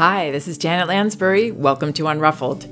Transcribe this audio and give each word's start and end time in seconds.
Hi, 0.00 0.30
this 0.30 0.48
is 0.48 0.56
Janet 0.56 0.88
Lansbury. 0.88 1.50
Welcome 1.50 1.92
to 1.92 2.04
Unruffled. 2.04 2.64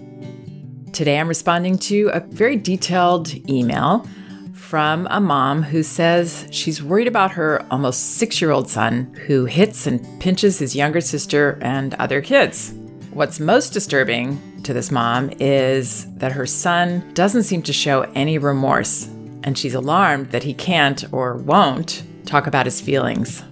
Today 0.95 1.21
I'm 1.21 1.29
responding 1.29 1.77
to 1.81 2.09
a 2.15 2.21
very 2.21 2.57
detailed 2.57 3.35
email 3.51 4.07
from 4.55 5.07
a 5.11 5.21
mom 5.21 5.63
who 5.63 5.83
says 5.83 6.49
she's 6.51 6.83
worried 6.83 7.07
about 7.07 7.33
her 7.33 7.67
almost 7.71 8.17
six 8.17 8.41
year 8.41 8.51
old 8.51 8.71
son 8.71 9.15
who 9.27 9.45
hits 9.45 9.87
and 9.87 10.03
pinches 10.23 10.59
his 10.59 10.75
younger 10.75 11.03
sister 11.03 11.59
and 11.61 11.93
other 11.97 12.23
kids. 12.23 12.73
What's 13.11 13.39
most 13.39 13.75
disturbing 13.75 14.63
to 14.63 14.73
this 14.73 14.91
mom 14.91 15.31
is 15.39 16.11
that 16.15 16.33
her 16.33 16.47
son 16.47 17.13
doesn't 17.13 17.43
seem 17.43 17.61
to 17.65 17.75
show 17.75 18.11
any 18.15 18.39
remorse, 18.39 19.05
and 19.43 19.59
she's 19.59 19.75
alarmed 19.75 20.31
that 20.31 20.45
he 20.45 20.55
can't 20.55 21.05
or 21.13 21.35
won't 21.37 22.05
talk 22.25 22.47
about 22.47 22.65
his 22.65 22.81
feelings. 22.81 23.43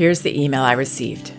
Here's 0.00 0.22
the 0.22 0.42
email 0.42 0.62
I 0.62 0.72
received. 0.72 1.30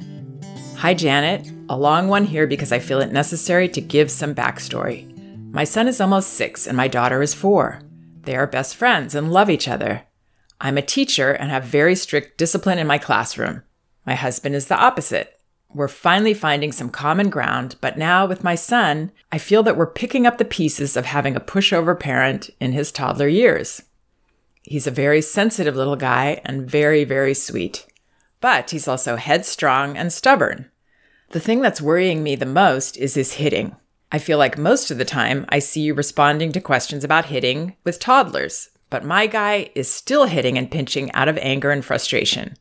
Hi, 0.75 0.93
Janet. 0.93 1.51
A 1.67 1.75
long 1.75 2.09
one 2.09 2.25
here 2.25 2.45
because 2.45 2.71
I 2.71 2.77
feel 2.77 3.01
it 3.01 3.11
necessary 3.11 3.67
to 3.67 3.81
give 3.81 4.11
some 4.11 4.35
backstory. 4.35 5.11
My 5.51 5.63
son 5.63 5.87
is 5.87 5.99
almost 5.99 6.33
six 6.33 6.67
and 6.67 6.77
my 6.77 6.87
daughter 6.87 7.23
is 7.23 7.33
four. 7.33 7.81
They 8.21 8.35
are 8.35 8.45
best 8.45 8.75
friends 8.75 9.15
and 9.15 9.33
love 9.33 9.49
each 9.49 9.67
other. 9.67 10.03
I'm 10.59 10.77
a 10.77 10.83
teacher 10.83 11.31
and 11.31 11.49
have 11.49 11.63
very 11.63 11.95
strict 11.95 12.37
discipline 12.37 12.77
in 12.77 12.85
my 12.85 12.99
classroom. 12.99 13.63
My 14.05 14.13
husband 14.13 14.53
is 14.53 14.67
the 14.67 14.77
opposite. 14.77 15.39
We're 15.73 15.87
finally 15.87 16.35
finding 16.35 16.71
some 16.71 16.91
common 16.91 17.31
ground, 17.31 17.77
but 17.81 17.97
now 17.97 18.27
with 18.27 18.43
my 18.43 18.53
son, 18.53 19.11
I 19.31 19.39
feel 19.39 19.63
that 19.63 19.75
we're 19.75 19.87
picking 19.87 20.27
up 20.27 20.37
the 20.37 20.45
pieces 20.45 20.95
of 20.95 21.05
having 21.05 21.35
a 21.35 21.39
pushover 21.39 21.99
parent 21.99 22.51
in 22.59 22.73
his 22.73 22.91
toddler 22.91 23.27
years. 23.27 23.81
He's 24.61 24.85
a 24.85 24.91
very 24.91 25.23
sensitive 25.23 25.75
little 25.75 25.95
guy 25.95 26.41
and 26.45 26.69
very, 26.69 27.05
very 27.05 27.33
sweet. 27.33 27.87
But 28.41 28.71
he's 28.71 28.87
also 28.87 29.15
headstrong 29.15 29.95
and 29.95 30.11
stubborn. 30.11 30.69
The 31.29 31.39
thing 31.39 31.61
that's 31.61 31.81
worrying 31.81 32.23
me 32.23 32.35
the 32.35 32.45
most 32.45 32.97
is 32.97 33.13
his 33.13 33.33
hitting. 33.33 33.75
I 34.11 34.17
feel 34.17 34.37
like 34.37 34.57
most 34.57 34.91
of 34.91 34.97
the 34.97 35.05
time 35.05 35.45
I 35.47 35.59
see 35.59 35.81
you 35.81 35.93
responding 35.93 36.51
to 36.51 36.59
questions 36.59 37.05
about 37.05 37.27
hitting 37.27 37.77
with 37.85 37.99
toddlers, 37.99 38.69
but 38.89 39.05
my 39.05 39.27
guy 39.27 39.69
is 39.73 39.89
still 39.89 40.25
hitting 40.25 40.57
and 40.57 40.69
pinching 40.69 41.09
out 41.13 41.29
of 41.29 41.37
anger 41.37 41.71
and 41.71 41.85
frustration. 41.85 42.57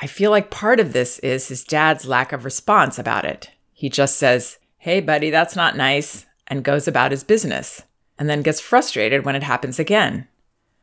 I 0.00 0.06
feel 0.06 0.30
like 0.30 0.50
part 0.50 0.80
of 0.80 0.94
this 0.94 1.18
is 1.18 1.48
his 1.48 1.64
dad's 1.64 2.06
lack 2.06 2.32
of 2.32 2.44
response 2.44 2.98
about 2.98 3.26
it. 3.26 3.50
He 3.74 3.90
just 3.90 4.16
says, 4.16 4.58
Hey, 4.78 5.00
buddy, 5.00 5.28
that's 5.28 5.56
not 5.56 5.76
nice, 5.76 6.24
and 6.46 6.64
goes 6.64 6.88
about 6.88 7.10
his 7.10 7.24
business, 7.24 7.82
and 8.18 8.30
then 8.30 8.42
gets 8.42 8.60
frustrated 8.60 9.24
when 9.24 9.36
it 9.36 9.42
happens 9.42 9.78
again. 9.78 10.28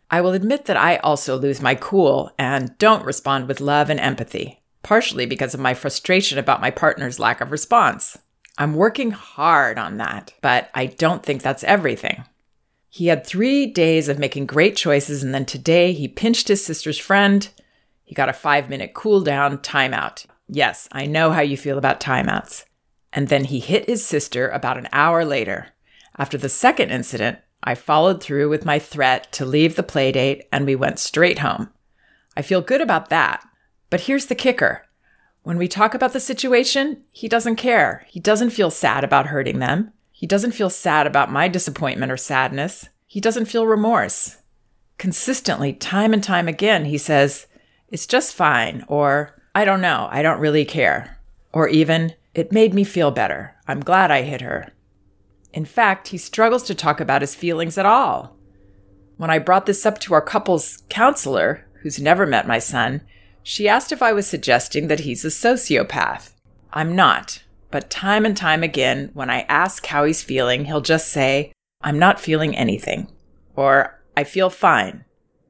I 0.10 0.22
will 0.22 0.34
admit 0.34 0.66
that 0.66 0.78
I 0.78 0.98
also 0.98 1.38
lose 1.38 1.62
my 1.62 1.76
cool 1.76 2.32
and 2.38 2.78
don't 2.78 3.06
respond 3.06 3.48
with 3.48 3.62
love 3.62 3.90
and 3.90 4.00
empathy, 4.00 4.62
partially 4.84 5.26
because 5.26 5.54
of 5.54 5.60
my 5.60 5.74
frustration 5.74 6.38
about 6.38 6.62
my 6.62 6.72
partner's 6.72 7.20
lack 7.20 7.42
of 7.42 7.52
response. 7.52 8.18
I'm 8.58 8.76
working 8.76 9.12
hard 9.12 9.80
on 9.80 9.98
that, 9.98 10.34
but 10.42 10.70
I 10.76 10.86
don't 10.86 11.24
think 11.24 11.42
that's 11.42 11.64
everything. 11.64 12.26
He 12.90 13.08
had 13.08 13.26
three 13.26 13.66
days 13.66 14.08
of 14.08 14.20
making 14.20 14.46
great 14.46 14.76
choices, 14.76 15.24
and 15.24 15.34
then 15.34 15.46
today 15.46 15.94
he 15.94 16.08
pinched 16.08 16.48
his 16.48 16.64
sister's 16.64 17.00
friend, 17.00 17.50
he 18.04 18.14
got 18.14 18.30
a 18.30 18.34
five 18.34 18.70
minute 18.70 18.94
cool 18.94 19.22
down 19.22 19.58
timeout. 19.58 20.28
Yes, 20.48 20.88
I 20.92 21.08
know 21.08 21.32
how 21.32 21.42
you 21.42 21.58
feel 21.58 21.80
about 21.80 22.00
timeouts. 22.00 22.66
And 23.12 23.28
then 23.28 23.46
he 23.46 23.60
hit 23.60 23.88
his 23.88 24.06
sister 24.06 24.50
about 24.50 24.78
an 24.78 24.88
hour 24.92 25.26
later. 25.26 25.70
After 26.18 26.38
the 26.38 26.50
second 26.50 26.92
incident, 26.92 27.40
I 27.64 27.76
followed 27.76 28.22
through 28.22 28.50
with 28.50 28.66
my 28.66 28.80
threat 28.80 29.32
to 29.34 29.46
leave 29.46 29.76
the 29.76 29.84
playdate 29.84 30.44
and 30.52 30.66
we 30.66 30.76
went 30.76 31.00
straight 31.00 31.40
home. 31.40 31.70
I 32.36 32.42
feel 32.42 32.62
good 32.62 32.82
about 32.82 33.10
that. 33.10 33.44
But 33.90 34.02
here's 34.02 34.26
the 34.26 34.36
kicker. 34.36 34.86
When 35.44 35.58
we 35.58 35.68
talk 35.68 35.94
about 35.94 36.14
the 36.14 36.20
situation, 36.20 37.04
he 37.12 37.28
doesn't 37.28 37.58
care. 37.58 38.06
He 38.08 38.20
doesn't 38.20 38.52
feel 38.52 38.72
sad 38.72 39.04
about 39.04 39.28
hurting 39.28 39.60
them. 39.60 39.92
He 40.12 40.26
doesn't 40.26 40.54
feel 40.54 40.70
sad 40.70 41.06
about 41.06 41.32
my 41.32 41.48
disappointment 41.48 42.12
or 42.12 42.18
sadness. 42.18 42.90
He 43.08 43.20
doesn't 43.20 43.46
feel 43.46 43.68
remorse. 43.68 44.38
Consistently, 44.98 45.74
time 45.74 46.14
and 46.14 46.24
time 46.24 46.48
again, 46.48 46.86
he 46.86 46.98
says, 46.98 47.48
it's 47.90 48.08
just 48.08 48.34
fine, 48.34 48.86
or 48.88 49.40
I 49.54 49.66
don't 49.66 49.82
know, 49.82 50.08
I 50.10 50.22
don't 50.22 50.40
really 50.40 50.66
care, 50.66 51.20
or 51.52 51.68
even, 51.68 52.14
it 52.34 52.52
made 52.52 52.74
me 52.74 52.84
feel 52.84 53.12
better. 53.12 53.56
I'm 53.68 53.82
glad 53.82 54.12
I 54.12 54.22
hit 54.22 54.42
her. 54.42 54.72
In 55.54 55.66
fact, 55.66 56.10
he 56.10 56.18
struggles 56.18 56.64
to 56.64 56.76
talk 56.76 57.00
about 57.00 57.22
his 57.22 57.36
feelings 57.36 57.78
at 57.78 57.86
all. 57.86 58.36
When 59.18 59.30
I 59.30 59.40
brought 59.40 59.66
this 59.66 59.86
up 59.86 60.00
to 60.00 60.14
our 60.14 60.22
couple's 60.22 60.84
counselor, 60.90 61.68
who's 61.82 62.02
never 62.02 62.26
met 62.26 62.48
my 62.48 62.60
son, 62.60 63.02
she 63.44 63.70
asked 63.70 63.92
if 63.92 64.02
I 64.02 64.14
was 64.14 64.26
suggesting 64.26 64.88
that 64.88 65.02
he's 65.02 65.24
a 65.24 65.28
sociopath. 65.28 66.32
I'm 66.72 66.96
not, 66.96 67.44
but 67.70 67.90
time 67.90 68.26
and 68.26 68.36
time 68.36 68.64
again, 68.64 69.12
when 69.14 69.30
I 69.30 69.42
ask 69.42 69.86
how 69.86 70.06
he's 70.06 70.24
feeling, 70.24 70.66
he'll 70.66 70.82
just 70.82 71.10
say, 71.10 71.52
I'm 71.82 72.00
not 72.00 72.20
feeling 72.20 72.56
anything, 72.56 73.12
or 73.56 74.02
I 74.18 74.24
feel 74.24 74.50
fine, 74.50 75.06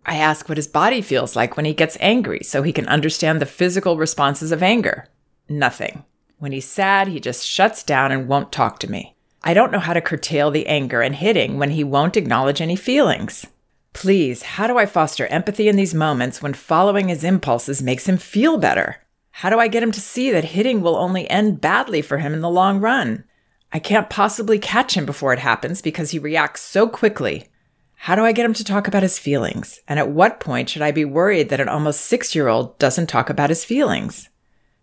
I 0.05 0.17
ask 0.17 0.49
what 0.49 0.57
his 0.57 0.67
body 0.67 1.01
feels 1.01 1.35
like 1.35 1.55
when 1.55 1.65
he 1.65 1.73
gets 1.73 1.97
angry 1.99 2.41
so 2.43 2.61
he 2.61 2.73
can 2.73 2.87
understand 2.87 3.39
the 3.39 3.45
physical 3.45 3.97
responses 3.97 4.51
of 4.51 4.61
anger. 4.61 5.07
Nothing. 5.47 6.03
When 6.39 6.51
he's 6.51 6.67
sad, 6.67 7.07
he 7.07 7.19
just 7.19 7.47
shuts 7.47 7.83
down 7.83 8.11
and 8.11 8.27
won't 8.27 8.51
talk 8.51 8.79
to 8.79 8.91
me. 8.91 9.12
I 9.45 9.53
don't 9.53 9.73
know 9.73 9.79
how 9.79 9.93
to 9.93 9.99
curtail 9.99 10.51
the 10.51 10.67
anger 10.67 11.01
and 11.01 11.13
hitting 11.13 11.57
when 11.57 11.71
he 11.71 11.83
won't 11.83 12.15
acknowledge 12.15 12.61
any 12.61 12.77
feelings. 12.77 13.45
Please, 13.91 14.41
how 14.41 14.67
do 14.67 14.77
I 14.77 14.85
foster 14.85 15.27
empathy 15.27 15.67
in 15.67 15.75
these 15.75 15.93
moments 15.93 16.41
when 16.41 16.53
following 16.53 17.09
his 17.09 17.25
impulses 17.25 17.83
makes 17.83 18.07
him 18.07 18.17
feel 18.17 18.57
better? 18.57 18.97
How 19.31 19.49
do 19.49 19.59
I 19.59 19.67
get 19.67 19.83
him 19.83 19.91
to 19.91 19.99
see 19.99 20.31
that 20.31 20.45
hitting 20.45 20.81
will 20.81 20.95
only 20.95 21.29
end 21.29 21.59
badly 21.59 22.01
for 22.01 22.19
him 22.19 22.33
in 22.33 22.39
the 22.39 22.49
long 22.49 22.79
run? 22.79 23.25
I 23.73 23.79
can't 23.79 24.09
possibly 24.09 24.59
catch 24.59 24.95
him 24.95 25.05
before 25.05 25.33
it 25.33 25.39
happens 25.39 25.81
because 25.81 26.11
he 26.11 26.19
reacts 26.19 26.61
so 26.61 26.87
quickly. 26.87 27.49
How 27.95 28.15
do 28.15 28.23
I 28.23 28.31
get 28.31 28.45
him 28.45 28.53
to 28.53 28.63
talk 28.63 28.87
about 28.87 29.03
his 29.03 29.19
feelings? 29.19 29.81
And 29.87 29.99
at 29.99 30.09
what 30.09 30.39
point 30.39 30.69
should 30.69 30.81
I 30.81 30.91
be 30.91 31.05
worried 31.05 31.49
that 31.49 31.59
an 31.59 31.69
almost 31.69 32.01
six 32.01 32.33
year 32.33 32.47
old 32.47 32.77
doesn't 32.79 33.07
talk 33.07 33.29
about 33.29 33.49
his 33.49 33.65
feelings? 33.65 34.29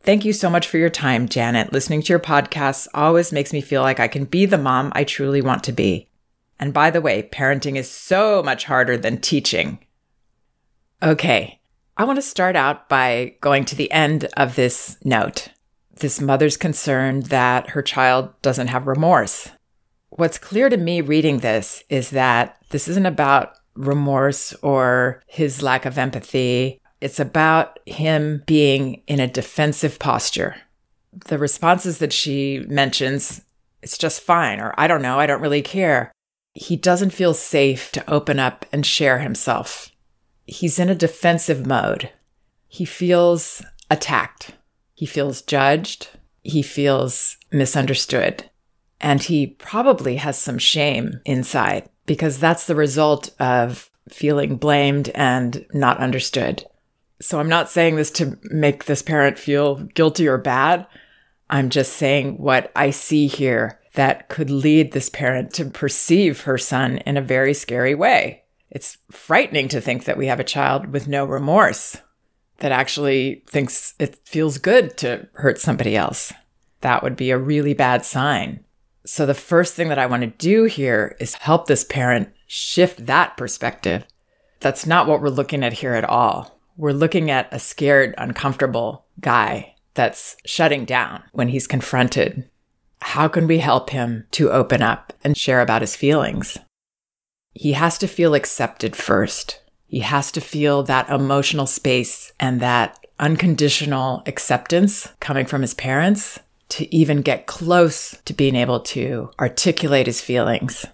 Thank 0.03 0.25
you 0.25 0.33
so 0.33 0.49
much 0.49 0.67
for 0.67 0.79
your 0.79 0.89
time, 0.89 1.29
Janet. 1.29 1.73
Listening 1.73 2.01
to 2.03 2.13
your 2.13 2.21
podcasts 2.21 2.89
always 2.95 3.33
makes 3.33 3.53
me 3.53 3.61
feel 3.61 3.83
like 3.83 4.01
I 4.01 4.09
can 4.09 4.25
be 4.25 4.47
the 4.47 4.57
mom 4.57 4.91
I 4.95 5.05
truly 5.05 5.43
want 5.43 5.63
to 5.65 5.73
be. 5.73 6.09
And 6.59 6.73
by 6.73 6.91
the 6.91 7.03
way, 7.03 7.29
parenting 7.31 7.77
is 7.77 7.91
so 7.91 8.43
much 8.43 8.65
harder 8.65 8.97
than 8.97 9.21
teaching. 9.21 9.79
Okay, 11.03 11.61
I 11.99 12.05
want 12.05 12.17
to 12.17 12.23
start 12.23 12.57
out 12.57 12.89
by 12.89 13.35
going 13.43 13.67
to 13.67 13.77
the 13.77 13.91
end 13.93 14.27
of 14.37 14.57
this 14.57 14.97
note. 15.05 15.49
This 15.95 16.19
mother's 16.19 16.57
concerned 16.57 17.27
that 17.27 17.71
her 17.71 17.83
child 17.83 18.31
doesn't 18.41 18.69
have 18.69 18.87
remorse. 18.87 19.51
What's 20.09 20.39
clear 20.39 20.71
to 20.71 20.77
me 20.79 21.03
reading 21.03 21.39
this 21.39 21.85
is 21.91 22.11
that 22.11 22.57
this 22.71 22.89
isn't 22.89 23.07
about 23.07 23.53
remorse 23.75 24.55
or 24.63 25.23
his 25.27 25.63
lack 25.63 25.85
of 25.85 25.99
empathy. 25.99 26.81
It's 27.01 27.21
about 27.21 27.79
him 27.87 28.43
being 28.47 29.03
in 29.07 29.21
a 29.21 29.27
defensive 29.27 29.99
posture. 29.99 30.57
The 31.27 31.39
responses 31.39 31.99
that 31.99 32.13
she 32.13 32.65
mentions, 32.69 33.43
it's 33.83 33.99
just 33.99 34.21
fine, 34.21 34.61
or 34.61 34.75
I 34.77 34.87
don't 34.87 35.03
know, 35.03 35.19
I 35.19 35.27
don't 35.27 35.41
really 35.41 35.63
care. 35.63 36.13
He 36.55 36.77
doesn't 36.77 37.11
feel 37.11 37.35
safe 37.35 37.91
to 37.93 38.11
open 38.11 38.39
up 38.39 38.67
and 38.73 38.85
share 38.85 39.19
himself. 39.19 39.91
He's 40.47 40.79
in 40.79 40.89
a 40.89 40.95
defensive 40.95 41.67
mode. 41.67 42.11
He 42.69 42.85
feels 42.85 43.63
attacked. 43.91 44.53
He 44.95 45.07
feels 45.07 45.43
judged. 45.43 46.09
He 46.43 46.63
feels 46.63 47.37
misunderstood. 47.51 48.51
And 49.01 49.23
he 49.23 49.47
probably 49.47 50.17
has 50.17 50.37
some 50.37 50.59
shame 50.59 51.21
inside 51.25 51.89
because 52.05 52.39
that's 52.39 52.67
the 52.67 52.75
result 52.75 53.31
of 53.41 53.91
feeling 54.09 54.57
blamed 54.57 55.09
and 55.15 55.65
not 55.73 55.99
understood. 55.99 56.67
So 57.21 57.39
I'm 57.39 57.49
not 57.49 57.69
saying 57.69 57.97
this 57.97 58.11
to 58.13 58.39
make 58.45 58.85
this 58.85 59.03
parent 59.03 59.39
feel 59.39 59.77
guilty 59.77 60.27
or 60.27 60.39
bad. 60.39 60.87
I'm 61.51 61.69
just 61.69 61.93
saying 61.95 62.39
what 62.39 62.73
I 62.75 62.91
see 62.91 63.27
here 63.27 63.81
that 63.95 64.29
could 64.29 64.51
lead 64.51 64.93
this 64.93 65.09
parent 65.09 65.53
to 65.55 65.65
perceive 65.65 66.43
her 66.43 66.57
son 66.57 66.99
in 66.99 67.17
a 67.17 67.23
very 67.23 67.53
scary 67.55 67.95
way. 67.95 68.45
It's 68.71 68.99
frightening 69.11 69.69
to 69.69 69.81
think 69.81 70.05
that 70.05 70.17
we 70.17 70.27
have 70.27 70.41
a 70.41 70.45
child 70.45 70.93
with 70.93 71.09
no 71.09 71.25
remorse 71.25 71.97
that 72.59 72.73
actually 72.73 73.43
thinks 73.47 73.95
it 73.99 74.21
feels 74.25 74.59
good 74.59 74.97
to 74.99 75.29
hurt 75.35 75.59
somebody 75.59 75.97
else. 75.97 76.33
That 76.83 77.03
would 77.03 77.17
be 77.17 77.31
a 77.31 77.39
really 77.39 77.75
bad 77.75 78.05
sign. 78.05 78.65
So, 79.05 79.27
the 79.27 79.35
first 79.35 79.75
thing 79.75 79.89
that 79.89 79.99
I 79.99 80.07
want 80.07 80.23
to 80.23 80.29
do 80.29 80.65
here 80.65 81.17
is 81.19 81.35
help 81.35 81.67
this 81.67 81.85
parent 81.85 82.29
shift 82.47 83.07
that 83.07 83.37
perspective. 83.37 84.05
That's 84.61 84.87
not 84.87 85.07
what 85.07 85.23
we're 85.23 85.31
looking 85.31 85.65
at 85.65 85.73
here 85.73 85.95
at 85.95 86.05
all. 86.05 86.60
We're 86.81 86.93
looking 86.93 87.31
at 87.31 87.53
a 87.53 87.59
scared, 87.59 88.15
uncomfortable 88.17 89.05
guy 89.21 89.75
that's 89.93 90.39
shutting 90.47 90.87
down 90.87 91.23
when 91.33 91.49
he's 91.49 91.67
confronted. 91.67 92.49
How 93.03 93.29
can 93.29 93.47
we 93.47 93.59
help 93.59 93.91
him 93.91 94.25
to 94.31 94.51
open 94.51 94.81
up 94.81 95.13
and 95.23 95.37
share 95.37 95.61
about 95.61 95.83
his 95.83 95.95
feelings? 95.95 96.57
He 97.53 97.73
has 97.73 97.99
to 97.99 98.09
feel 98.09 98.35
accepted 98.35 98.97
first. 98.97 99.61
He 99.89 99.99
has 99.99 100.33
to 100.33 100.41
feel 100.41 100.83
that 100.85 101.11
emotional 101.11 101.67
space 101.67 102.33
and 102.41 102.61
that 102.61 102.99
unconditional 103.19 104.23
acceptance 104.25 105.07
coming 105.21 105.45
from 105.45 105.61
his 105.61 105.75
parents 105.75 106.39
to 106.71 106.97
even 106.97 107.21
get 107.21 107.47
close 107.47 108.17
to 108.25 108.33
being 108.33 108.57
able 108.57 108.81
to 108.81 109.31
articulate 109.39 110.07
his 110.07 110.23
feelings. 110.23 110.87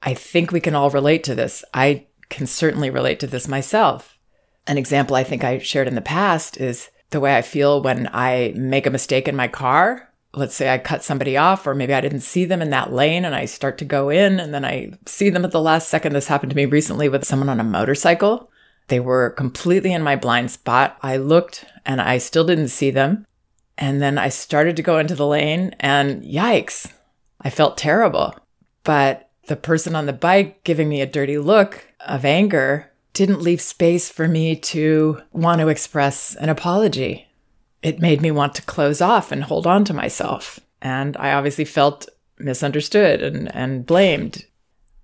I 0.00 0.14
think 0.14 0.52
we 0.52 0.60
can 0.60 0.74
all 0.74 0.88
relate 0.88 1.22
to 1.24 1.34
this. 1.34 1.66
I 1.74 2.06
can 2.30 2.46
certainly 2.46 2.88
relate 2.88 3.20
to 3.20 3.26
this 3.26 3.46
myself. 3.46 4.17
An 4.68 4.78
example 4.78 5.16
I 5.16 5.24
think 5.24 5.42
I 5.42 5.58
shared 5.58 5.88
in 5.88 5.94
the 5.94 6.00
past 6.02 6.58
is 6.58 6.90
the 7.10 7.20
way 7.20 7.36
I 7.36 7.42
feel 7.42 7.82
when 7.82 8.08
I 8.12 8.52
make 8.54 8.86
a 8.86 8.90
mistake 8.90 9.26
in 9.26 9.34
my 9.34 9.48
car. 9.48 10.12
Let's 10.34 10.54
say 10.54 10.72
I 10.72 10.76
cut 10.76 11.02
somebody 11.02 11.38
off, 11.38 11.66
or 11.66 11.74
maybe 11.74 11.94
I 11.94 12.02
didn't 12.02 12.20
see 12.20 12.44
them 12.44 12.60
in 12.60 12.68
that 12.70 12.92
lane 12.92 13.24
and 13.24 13.34
I 13.34 13.46
start 13.46 13.78
to 13.78 13.86
go 13.86 14.10
in 14.10 14.38
and 14.38 14.52
then 14.52 14.66
I 14.66 14.92
see 15.06 15.30
them 15.30 15.46
at 15.46 15.52
the 15.52 15.60
last 15.60 15.88
second. 15.88 16.12
This 16.12 16.28
happened 16.28 16.50
to 16.50 16.56
me 16.56 16.66
recently 16.66 17.08
with 17.08 17.24
someone 17.24 17.48
on 17.48 17.60
a 17.60 17.64
motorcycle. 17.64 18.50
They 18.88 19.00
were 19.00 19.30
completely 19.30 19.92
in 19.92 20.02
my 20.02 20.16
blind 20.16 20.50
spot. 20.50 20.98
I 21.02 21.16
looked 21.16 21.64
and 21.86 21.98
I 22.00 22.18
still 22.18 22.44
didn't 22.44 22.68
see 22.68 22.90
them. 22.90 23.26
And 23.78 24.02
then 24.02 24.18
I 24.18 24.28
started 24.28 24.76
to 24.76 24.82
go 24.82 24.98
into 24.98 25.14
the 25.14 25.26
lane 25.26 25.74
and 25.80 26.22
yikes, 26.22 26.92
I 27.40 27.48
felt 27.48 27.78
terrible. 27.78 28.34
But 28.84 29.30
the 29.46 29.56
person 29.56 29.96
on 29.96 30.04
the 30.04 30.12
bike 30.12 30.62
giving 30.64 30.90
me 30.90 31.00
a 31.00 31.06
dirty 31.06 31.38
look 31.38 31.86
of 32.00 32.26
anger 32.26 32.90
didn't 33.18 33.42
leave 33.42 33.60
space 33.60 34.08
for 34.08 34.28
me 34.28 34.54
to 34.54 35.20
want 35.32 35.60
to 35.60 35.66
express 35.66 36.36
an 36.36 36.48
apology. 36.48 37.26
It 37.82 37.98
made 37.98 38.22
me 38.22 38.30
want 38.30 38.54
to 38.54 38.62
close 38.62 39.00
off 39.00 39.32
and 39.32 39.42
hold 39.42 39.66
on 39.66 39.84
to 39.86 39.92
myself. 39.92 40.60
And 40.80 41.16
I 41.16 41.32
obviously 41.32 41.64
felt 41.64 42.08
misunderstood 42.38 43.20
and, 43.20 43.52
and 43.52 43.84
blamed. 43.84 44.46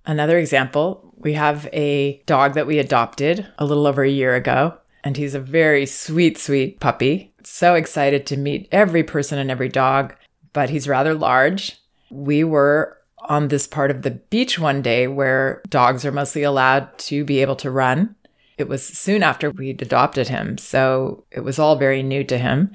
Another 0.07 0.39
example 0.39 1.13
we 1.17 1.33
have 1.33 1.69
a 1.73 2.23
dog 2.27 2.55
that 2.55 2.69
we 2.69 2.79
adopted 2.79 3.49
a 3.59 3.65
little 3.65 3.87
over 3.87 4.05
a 4.05 4.09
year 4.09 4.37
ago, 4.37 4.79
and 5.03 5.17
he's 5.17 5.35
a 5.35 5.41
very 5.41 5.85
sweet, 5.85 6.39
sweet 6.39 6.79
puppy. 6.79 7.35
So 7.43 7.75
excited 7.75 8.27
to 8.27 8.37
meet 8.37 8.69
every 8.71 9.03
person 9.03 9.41
and 9.41 9.51
every 9.51 9.69
dog, 9.69 10.15
but 10.53 10.71
he's 10.71 10.87
rather 10.87 11.15
large. 11.15 11.81
We 12.13 12.45
were 12.45 12.97
on 13.29 13.49
this 13.49 13.67
part 13.67 13.91
of 13.91 14.03
the 14.03 14.11
beach 14.11 14.59
one 14.59 14.83
day 14.83 15.07
where 15.07 15.63
dogs 15.69 16.05
are 16.05 16.13
mostly 16.13 16.43
allowed 16.43 16.97
to 16.99 17.25
be 17.25 17.41
able 17.41 17.57
to 17.57 17.71
run. 17.71 18.15
It 18.57 18.69
was 18.69 18.87
soon 18.87 19.23
after 19.23 19.51
we'd 19.51 19.83
adopted 19.83 20.29
him, 20.29 20.59
so 20.59 21.25
it 21.31 21.41
was 21.41 21.59
all 21.59 21.77
very 21.77 22.03
new 22.03 22.23
to 22.25 22.39
him. 22.39 22.75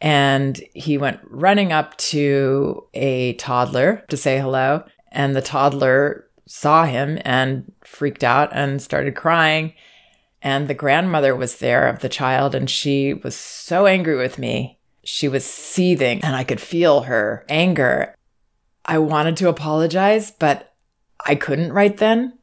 And 0.00 0.60
he 0.74 0.98
went 0.98 1.20
running 1.24 1.72
up 1.72 1.96
to 1.98 2.84
a 2.94 3.34
toddler 3.34 4.04
to 4.08 4.16
say 4.16 4.38
hello, 4.38 4.84
and 5.10 5.34
the 5.34 5.42
toddler 5.42 6.26
saw 6.46 6.84
him 6.84 7.18
and 7.24 7.72
freaked 7.84 8.24
out 8.24 8.50
and 8.52 8.80
started 8.80 9.14
crying. 9.14 9.74
And 10.40 10.68
the 10.68 10.74
grandmother 10.74 11.34
was 11.34 11.58
there 11.58 11.88
of 11.88 12.00
the 12.00 12.08
child, 12.08 12.54
and 12.54 12.70
she 12.70 13.14
was 13.14 13.34
so 13.34 13.86
angry 13.86 14.16
with 14.16 14.38
me. 14.38 14.78
She 15.04 15.28
was 15.28 15.44
seething, 15.44 16.22
and 16.22 16.36
I 16.36 16.44
could 16.44 16.60
feel 16.60 17.02
her 17.02 17.44
anger. 17.48 18.14
I 18.88 18.98
wanted 18.98 19.36
to 19.36 19.48
apologize, 19.48 20.30
but 20.30 20.72
I 21.24 21.34
couldn't 21.34 21.74
right 21.74 21.96
then. 21.96 22.38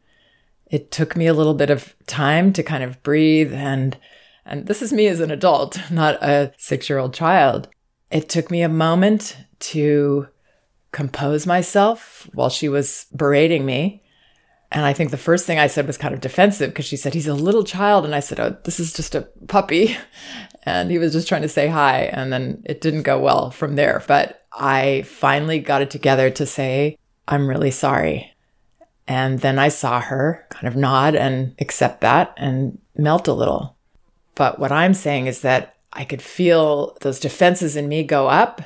It 0.68 0.92
took 0.92 1.16
me 1.16 1.26
a 1.26 1.34
little 1.34 1.56
bit 1.56 1.72
of 1.72 1.96
time 2.06 2.54
to 2.54 2.62
kind 2.64 2.84
of 2.84 3.02
breathe 3.04 3.52
and 3.52 3.98
and 4.48 4.68
this 4.68 4.84
is 4.84 4.94
me 4.94 5.08
as 5.08 5.20
an 5.22 5.32
adult, 5.32 5.80
not 5.92 6.22
a 6.22 6.54
6-year-old 6.60 7.16
child. 7.16 7.68
It 8.12 8.30
took 8.30 8.52
me 8.52 8.62
a 8.62 8.70
moment 8.70 9.36
to 9.60 10.28
compose 10.92 11.48
myself 11.48 12.30
while 12.34 12.50
she 12.50 12.70
was 12.70 13.08
berating 13.16 13.66
me. 13.66 14.04
And 14.72 14.86
I 14.86 14.94
think 14.94 15.12
the 15.12 15.18
first 15.18 15.46
thing 15.46 15.60
I 15.60 15.68
said 15.68 15.88
was 15.88 15.98
kind 15.98 16.14
of 16.14 16.22
defensive 16.22 16.72
because 16.72 16.86
she 16.86 16.98
said, 16.98 17.14
he's 17.14 17.28
a 17.28 17.34
little 17.34 17.64
child. 17.64 18.04
And 18.04 18.16
I 18.16 18.20
said, 18.20 18.40
oh, 18.40 18.58
this 18.64 18.80
is 18.80 18.94
just 18.94 19.16
a 19.16 19.22
puppy. 19.48 19.98
And 20.68 20.90
he 20.90 20.98
was 20.98 21.14
just 21.14 21.28
trying 21.28 21.44
to 21.44 21.48
say 21.48 21.68
hi. 21.68 22.06
And 22.06 22.34
then 22.34 22.64
it 22.66 22.82
didn't 22.82 23.04
go 23.04 23.20
well 23.20 23.52
from 23.52 23.76
there. 23.76 24.02
But 24.08 24.48
I 24.52 25.04
finally 25.04 25.60
got 25.60 25.84
it 25.84 25.92
together 25.92 26.32
to 26.32 26.46
say, 26.48 26.98
I'm 27.28 27.48
really 27.48 27.70
sorry. 27.70 28.34
And 29.08 29.40
then 29.40 29.60
I 29.60 29.68
saw 29.68 30.02
her 30.02 30.44
kind 30.50 30.68
of 30.68 30.76
nod 30.76 31.14
and 31.14 31.54
accept 31.60 32.02
that 32.02 32.34
and 32.38 32.80
melt 32.98 33.28
a 33.28 33.34
little. 33.34 33.76
But 34.34 34.58
what 34.58 34.72
I'm 34.72 34.96
saying 34.96 35.28
is 35.28 35.42
that 35.42 35.76
I 35.94 36.04
could 36.04 36.22
feel 36.22 36.98
those 37.02 37.20
defenses 37.20 37.76
in 37.76 37.88
me 37.88 38.04
go 38.04 38.28
up 38.28 38.62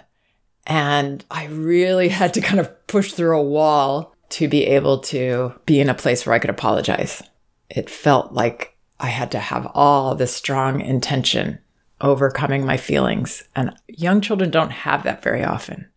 and 0.66 1.26
I 1.30 1.48
really 1.48 2.08
had 2.20 2.34
to 2.36 2.42
kind 2.42 2.60
of 2.60 2.88
push 2.88 3.12
through 3.12 3.38
a 3.38 3.44
wall 3.44 4.16
to 4.30 4.48
be 4.48 4.66
able 4.66 5.00
to 5.00 5.54
be 5.66 5.80
in 5.80 5.90
a 5.90 5.94
place 5.94 6.26
where 6.26 6.36
I 6.36 6.40
could 6.40 6.50
apologize. 6.50 7.24
It 7.70 7.90
felt 7.90 8.34
like 8.34 8.78
I 9.00 9.08
had 9.08 9.32
to 9.32 9.40
have 9.40 9.72
all 9.74 10.16
this 10.16 10.36
strong 10.36 10.82
intention 10.82 11.60
overcoming 12.02 12.66
my 12.66 12.78
feelings. 12.78 13.44
And 13.56 13.76
young 13.88 14.22
children 14.22 14.50
don't 14.52 14.72
have 14.72 15.04
that 15.04 15.24
very 15.24 15.44
often. 15.44 15.88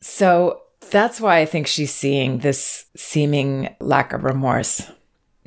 So 0.00 0.62
that's 0.90 1.20
why 1.20 1.38
I 1.38 1.46
think 1.46 1.66
she's 1.66 1.94
seeing 1.94 2.38
this 2.38 2.86
seeming 2.96 3.74
lack 3.80 4.12
of 4.12 4.24
remorse. 4.24 4.90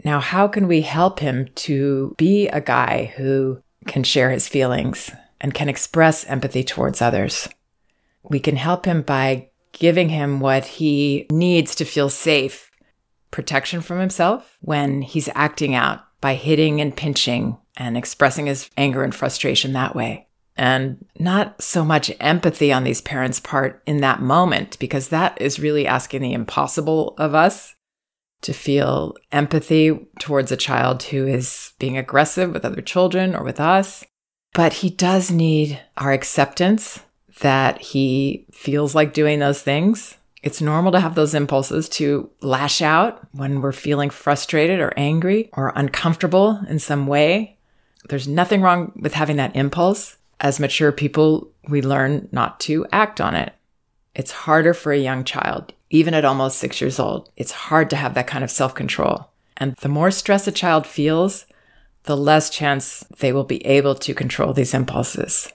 Now, 0.04 0.20
how 0.20 0.48
can 0.48 0.68
we 0.68 0.82
help 0.82 1.20
him 1.20 1.48
to 1.56 2.16
be 2.18 2.48
a 2.48 2.62
guy 2.62 3.14
who 3.18 3.62
can 3.88 4.04
share 4.04 4.32
his 4.32 4.48
feelings 4.48 5.12
and 5.40 5.54
can 5.54 5.70
express 5.70 6.26
empathy 6.26 6.64
towards 6.64 7.02
others? 7.02 7.48
We 8.24 8.40
can 8.40 8.56
help 8.56 8.86
him 8.86 9.02
by 9.02 9.51
giving 9.74 10.10
him 10.10 10.40
what 10.40 10.66
he 10.66 11.28
needs 11.32 11.76
to 11.76 11.86
feel 11.86 12.10
safe 12.10 12.70
protection 13.32 13.82
from 13.82 14.00
himself 14.00 14.58
when 14.62 15.02
he's 15.02 15.30
acting 15.34 15.74
out 15.74 16.02
by 16.20 16.36
hitting 16.36 16.82
and 16.82 16.96
pinching 16.96 17.58
and 17.78 17.98
expressing 17.98 18.46
his 18.46 18.70
anger 18.78 19.04
and 19.04 19.16
frustration 19.16 19.74
that 19.74 19.96
way. 19.96 20.28
And 20.58 21.06
not 21.18 21.62
so 21.62 21.84
much 21.86 22.12
empathy 22.20 22.72
on 22.72 22.84
these 22.84 23.02
parents' 23.02 23.40
part 23.40 23.82
in 23.86 24.02
that 24.02 24.22
moment, 24.22 24.78
because 24.80 25.08
that 25.08 25.40
is 25.42 25.60
really 25.60 25.88
asking 25.88 26.22
the 26.22 26.34
impossible 26.34 27.16
of 27.18 27.34
us 27.34 27.74
to 28.42 28.54
feel 28.54 29.16
empathy 29.32 30.08
towards 30.20 30.52
a 30.52 30.58
child 30.58 31.04
who 31.04 31.26
is 31.26 31.74
being 31.80 31.98
aggressive 31.98 32.52
with 32.52 32.66
other 32.66 32.82
children 32.82 33.36
or 33.36 33.44
with 33.44 33.60
us. 33.60 34.04
But 34.54 34.74
he 34.74 34.90
does 34.90 35.32
need 35.32 35.80
our 35.98 36.12
acceptance 36.12 37.00
that 37.42 37.82
he 37.82 38.46
feels 38.52 38.96
like 38.96 39.14
doing 39.14 39.40
those 39.40 39.62
things. 39.62 40.18
It's 40.42 40.62
normal 40.62 40.92
to 40.94 41.00
have 41.00 41.14
those 41.14 41.36
impulses 41.36 41.88
to 41.90 42.30
lash 42.42 42.82
out 42.82 43.28
when 43.34 43.62
we're 43.62 43.72
feeling 43.72 44.10
frustrated 44.10 44.80
or 44.80 44.94
angry 44.98 45.50
or 45.54 45.74
uncomfortable 45.76 46.60
in 46.68 46.80
some 46.80 47.06
way. 47.06 47.58
There's 48.10 48.28
nothing 48.28 48.62
wrong 48.62 48.92
with 48.96 49.14
having 49.14 49.36
that 49.38 49.56
impulse. 49.56 50.18
As 50.40 50.60
mature 50.60 50.92
people, 50.92 51.52
we 51.68 51.84
learn 51.84 52.28
not 52.32 52.60
to 52.62 52.88
act 52.92 53.22
on 53.22 53.36
it. 53.36 53.54
It's 54.16 54.32
harder 54.32 54.74
for 54.74 54.92
a 54.92 54.98
young 54.98 55.24
child, 55.24 55.74
even 55.92 56.16
at 56.16 56.26
almost 56.26 56.58
six 56.58 56.82
years 56.82 57.00
old. 57.00 57.30
It's 57.38 57.52
hard 57.52 57.90
to 57.92 57.96
have 57.96 58.16
that 58.16 58.28
kind 58.28 58.44
of 58.44 58.50
self 58.50 58.74
control. 58.74 59.30
And 59.58 59.76
the 59.78 59.90
more 59.90 60.10
stress 60.10 60.48
a 60.48 60.52
child 60.52 60.88
feels, 60.88 61.46
the 62.04 62.18
less 62.18 62.50
chance 62.50 63.06
they 63.20 63.32
will 63.32 63.44
be 63.44 63.64
able 63.66 63.94
to 63.96 64.16
control 64.16 64.54
these 64.54 64.74
impulses. 64.74 65.52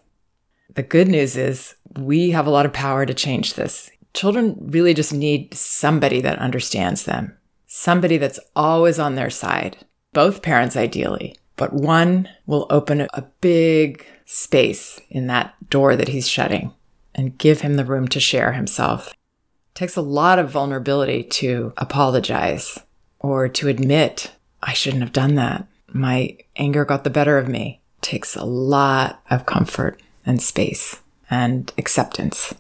The 0.75 0.83
good 0.83 1.09
news 1.09 1.37
is 1.37 1.75
we 1.97 2.31
have 2.31 2.47
a 2.47 2.51
lot 2.51 2.67
of 2.67 2.73
power 2.73 3.07
to 3.07 3.15
change 3.15 3.55
this. 3.55 3.91
Children 4.15 4.57
really 4.61 4.95
just 4.95 5.13
need 5.13 5.55
somebody 5.55 6.21
that 6.23 6.39
understands 6.39 7.05
them, 7.05 7.37
somebody 7.67 8.17
that's 8.17 8.41
always 8.55 8.99
on 8.99 9.15
their 9.15 9.31
side, 9.31 9.79
both 10.13 10.43
parents 10.43 10.77
ideally, 10.77 11.37
but 11.57 11.73
one 11.73 12.29
will 12.47 12.67
open 12.71 13.03
a 13.13 13.23
big 13.41 14.05
space 14.25 15.01
in 15.09 15.27
that 15.29 15.55
door 15.71 15.97
that 15.97 16.09
he's 16.09 16.29
shutting 16.29 16.73
and 17.15 17.39
give 17.39 17.61
him 17.61 17.75
the 17.75 17.85
room 17.85 18.09
to 18.09 18.21
share 18.21 18.53
himself. 18.53 19.09
It 19.09 19.75
takes 19.75 19.97
a 19.97 20.03
lot 20.03 20.39
of 20.39 20.51
vulnerability 20.51 21.23
to 21.23 21.73
apologize 21.77 22.79
or 23.19 23.49
to 23.49 23.69
admit, 23.69 24.33
I 24.63 24.73
shouldn't 24.73 25.03
have 25.03 25.13
done 25.13 25.35
that. 25.37 25.67
My 25.93 26.37
anger 26.57 26.85
got 26.85 27.05
the 27.05 27.11
better 27.11 27.39
of 27.39 27.49
me. 27.49 27.81
It 27.99 28.03
takes 28.03 28.37
a 28.37 28.45
lot 28.45 29.23
of 29.31 29.47
comfort 29.47 30.01
and 30.27 30.43
space 30.43 31.01
and 31.31 31.73
acceptance. 31.79 32.55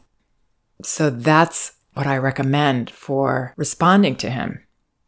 So 0.82 1.10
that's 1.10 1.72
what 1.94 2.06
I 2.06 2.16
recommend 2.16 2.90
for 2.90 3.52
responding 3.56 4.16
to 4.16 4.30
him 4.30 4.60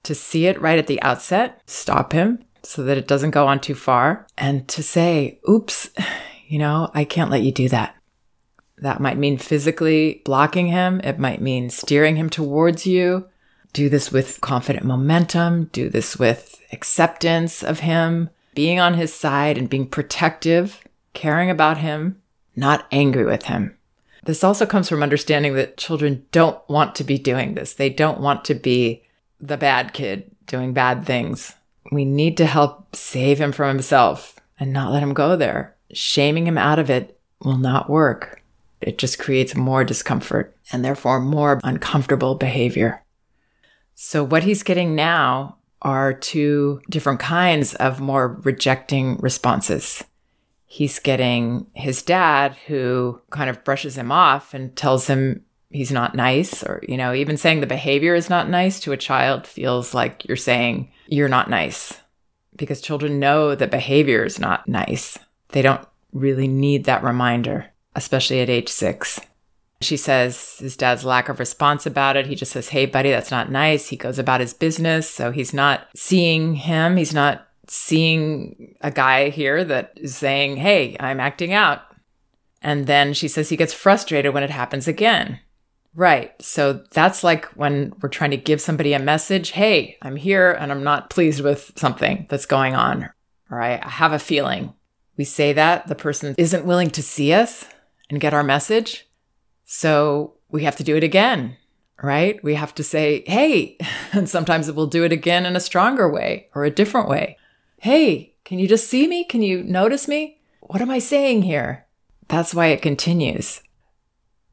to 0.02 0.14
see 0.14 0.46
it 0.46 0.60
right 0.60 0.78
at 0.78 0.86
the 0.86 1.00
outset, 1.02 1.60
stop 1.66 2.12
him 2.12 2.42
so 2.62 2.82
that 2.82 2.98
it 2.98 3.06
doesn't 3.06 3.30
go 3.30 3.46
on 3.46 3.60
too 3.60 3.74
far, 3.74 4.26
and 4.36 4.66
to 4.68 4.82
say, 4.82 5.38
oops, 5.48 5.90
you 6.48 6.58
know, 6.58 6.90
I 6.94 7.04
can't 7.04 7.30
let 7.30 7.42
you 7.42 7.52
do 7.52 7.68
that. 7.68 7.94
That 8.78 9.00
might 9.00 9.18
mean 9.18 9.38
physically 9.38 10.22
blocking 10.24 10.68
him, 10.68 11.00
it 11.02 11.18
might 11.18 11.42
mean 11.42 11.68
steering 11.68 12.16
him 12.16 12.30
towards 12.30 12.86
you. 12.86 13.28
Do 13.72 13.88
this 13.88 14.10
with 14.10 14.40
confident 14.40 14.86
momentum, 14.86 15.64
do 15.72 15.90
this 15.90 16.18
with 16.18 16.60
acceptance 16.72 17.62
of 17.62 17.80
him, 17.80 18.30
being 18.54 18.80
on 18.80 18.94
his 18.94 19.12
side 19.12 19.58
and 19.58 19.68
being 19.68 19.86
protective, 19.86 20.82
caring 21.12 21.50
about 21.50 21.78
him, 21.78 22.20
not 22.58 22.86
angry 22.90 23.24
with 23.24 23.44
him. 23.44 23.76
This 24.24 24.44
also 24.44 24.66
comes 24.66 24.88
from 24.88 25.02
understanding 25.02 25.54
that 25.54 25.76
children 25.76 26.26
don't 26.32 26.60
want 26.68 26.94
to 26.96 27.04
be 27.04 27.18
doing 27.18 27.54
this. 27.54 27.74
They 27.74 27.88
don't 27.88 28.20
want 28.20 28.44
to 28.46 28.54
be 28.54 29.02
the 29.40 29.56
bad 29.56 29.92
kid 29.92 30.30
doing 30.46 30.72
bad 30.72 31.04
things. 31.06 31.54
We 31.92 32.04
need 32.04 32.36
to 32.38 32.46
help 32.46 32.94
save 32.94 33.40
him 33.40 33.52
from 33.52 33.68
himself 33.68 34.38
and 34.58 34.72
not 34.72 34.92
let 34.92 35.02
him 35.02 35.14
go 35.14 35.36
there. 35.36 35.74
shaming 35.94 36.46
him 36.46 36.58
out 36.58 36.78
of 36.78 36.90
it 36.90 37.18
will 37.42 37.56
not 37.56 37.88
work. 37.88 38.42
It 38.82 38.98
just 38.98 39.18
creates 39.18 39.56
more 39.56 39.84
discomfort 39.84 40.54
and 40.70 40.84
therefore 40.84 41.20
more 41.20 41.60
uncomfortable 41.64 42.34
behavior. 42.34 43.02
So, 43.94 44.22
what 44.22 44.44
he's 44.44 44.62
getting 44.62 44.94
now 44.94 45.56
are 45.80 46.12
two 46.12 46.82
different 46.90 47.20
kinds 47.20 47.74
of 47.76 48.00
more 48.00 48.38
rejecting 48.44 49.16
responses. 49.16 50.04
He's 50.70 50.98
getting 50.98 51.66
his 51.74 52.02
dad, 52.02 52.54
who 52.66 53.20
kind 53.30 53.48
of 53.48 53.64
brushes 53.64 53.96
him 53.96 54.12
off 54.12 54.52
and 54.52 54.76
tells 54.76 55.06
him 55.06 55.44
he's 55.70 55.90
not 55.90 56.14
nice, 56.14 56.62
or, 56.62 56.82
you 56.86 56.96
know, 56.96 57.14
even 57.14 57.36
saying 57.36 57.60
the 57.60 57.66
behavior 57.66 58.14
is 58.14 58.28
not 58.28 58.50
nice 58.50 58.78
to 58.80 58.92
a 58.92 58.96
child 58.96 59.46
feels 59.46 59.94
like 59.94 60.26
you're 60.26 60.36
saying 60.36 60.92
you're 61.06 61.28
not 61.28 61.48
nice 61.48 61.98
because 62.54 62.82
children 62.82 63.18
know 63.18 63.54
that 63.54 63.70
behavior 63.70 64.24
is 64.24 64.38
not 64.38 64.68
nice. 64.68 65.18
They 65.48 65.62
don't 65.62 65.86
really 66.12 66.48
need 66.48 66.84
that 66.84 67.02
reminder, 67.02 67.66
especially 67.94 68.40
at 68.40 68.50
age 68.50 68.68
six. 68.68 69.18
She 69.80 69.96
says 69.96 70.56
his 70.58 70.76
dad's 70.76 71.04
lack 71.04 71.28
of 71.28 71.38
response 71.38 71.86
about 71.86 72.16
it. 72.16 72.26
He 72.26 72.34
just 72.34 72.52
says, 72.52 72.70
Hey, 72.70 72.84
buddy, 72.84 73.10
that's 73.10 73.30
not 73.30 73.50
nice. 73.50 73.88
He 73.88 73.96
goes 73.96 74.18
about 74.18 74.40
his 74.40 74.52
business. 74.52 75.08
So 75.08 75.30
he's 75.30 75.54
not 75.54 75.86
seeing 75.94 76.56
him. 76.56 76.96
He's 76.96 77.14
not 77.14 77.47
seeing 77.70 78.76
a 78.80 78.90
guy 78.90 79.30
here 79.30 79.64
that 79.64 79.92
is 79.96 80.16
saying, 80.16 80.56
Hey, 80.56 80.96
I'm 80.98 81.20
acting 81.20 81.52
out. 81.52 81.82
And 82.60 82.86
then 82.86 83.14
she 83.14 83.28
says 83.28 83.48
he 83.48 83.56
gets 83.56 83.72
frustrated 83.72 84.34
when 84.34 84.42
it 84.42 84.50
happens 84.50 84.88
again. 84.88 85.40
Right. 85.94 86.40
So 86.40 86.84
that's 86.92 87.24
like 87.24 87.46
when 87.56 87.92
we're 88.00 88.08
trying 88.08 88.30
to 88.32 88.36
give 88.36 88.60
somebody 88.60 88.92
a 88.92 88.98
message 88.98 89.50
Hey, 89.50 89.98
I'm 90.02 90.16
here 90.16 90.52
and 90.52 90.70
I'm 90.70 90.84
not 90.84 91.10
pleased 91.10 91.42
with 91.42 91.72
something 91.76 92.26
that's 92.28 92.46
going 92.46 92.74
on. 92.74 93.10
Or 93.50 93.60
I 93.60 93.86
have 93.88 94.12
a 94.12 94.18
feeling. 94.18 94.74
We 95.16 95.24
say 95.24 95.52
that 95.54 95.88
the 95.88 95.94
person 95.94 96.34
isn't 96.38 96.66
willing 96.66 96.90
to 96.90 97.02
see 97.02 97.32
us 97.32 97.66
and 98.10 98.20
get 98.20 98.34
our 98.34 98.44
message. 98.44 99.08
So 99.64 100.34
we 100.48 100.64
have 100.64 100.76
to 100.76 100.84
do 100.84 100.96
it 100.96 101.04
again, 101.04 101.56
right? 102.02 102.42
We 102.42 102.54
have 102.54 102.74
to 102.76 102.84
say, 102.84 103.24
hey, 103.26 103.76
and 104.12 104.28
sometimes 104.28 104.70
we'll 104.70 104.86
do 104.86 105.04
it 105.04 105.12
again 105.12 105.44
in 105.44 105.56
a 105.56 105.60
stronger 105.60 106.08
way 106.08 106.48
or 106.54 106.64
a 106.64 106.70
different 106.70 107.08
way. 107.08 107.36
Hey, 107.78 108.34
can 108.44 108.58
you 108.58 108.68
just 108.68 108.88
see 108.88 109.06
me? 109.06 109.24
Can 109.24 109.42
you 109.42 109.62
notice 109.62 110.08
me? 110.08 110.40
What 110.60 110.80
am 110.80 110.90
I 110.90 110.98
saying 110.98 111.42
here? 111.42 111.86
That's 112.28 112.54
why 112.54 112.66
it 112.66 112.82
continues. 112.82 113.62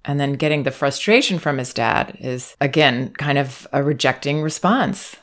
And 0.03 0.20
then 0.20 0.34
getting 0.34 0.63
the 0.63 0.72
frustration 0.72 1.39
from 1.39 1.58
his 1.58 1.74
dad 1.74 2.17
is, 2.20 2.55
again, 2.62 3.12
kind 3.13 3.38
of 3.38 3.67
a 3.74 3.84
rejecting 3.84 4.41
response. 4.41 5.15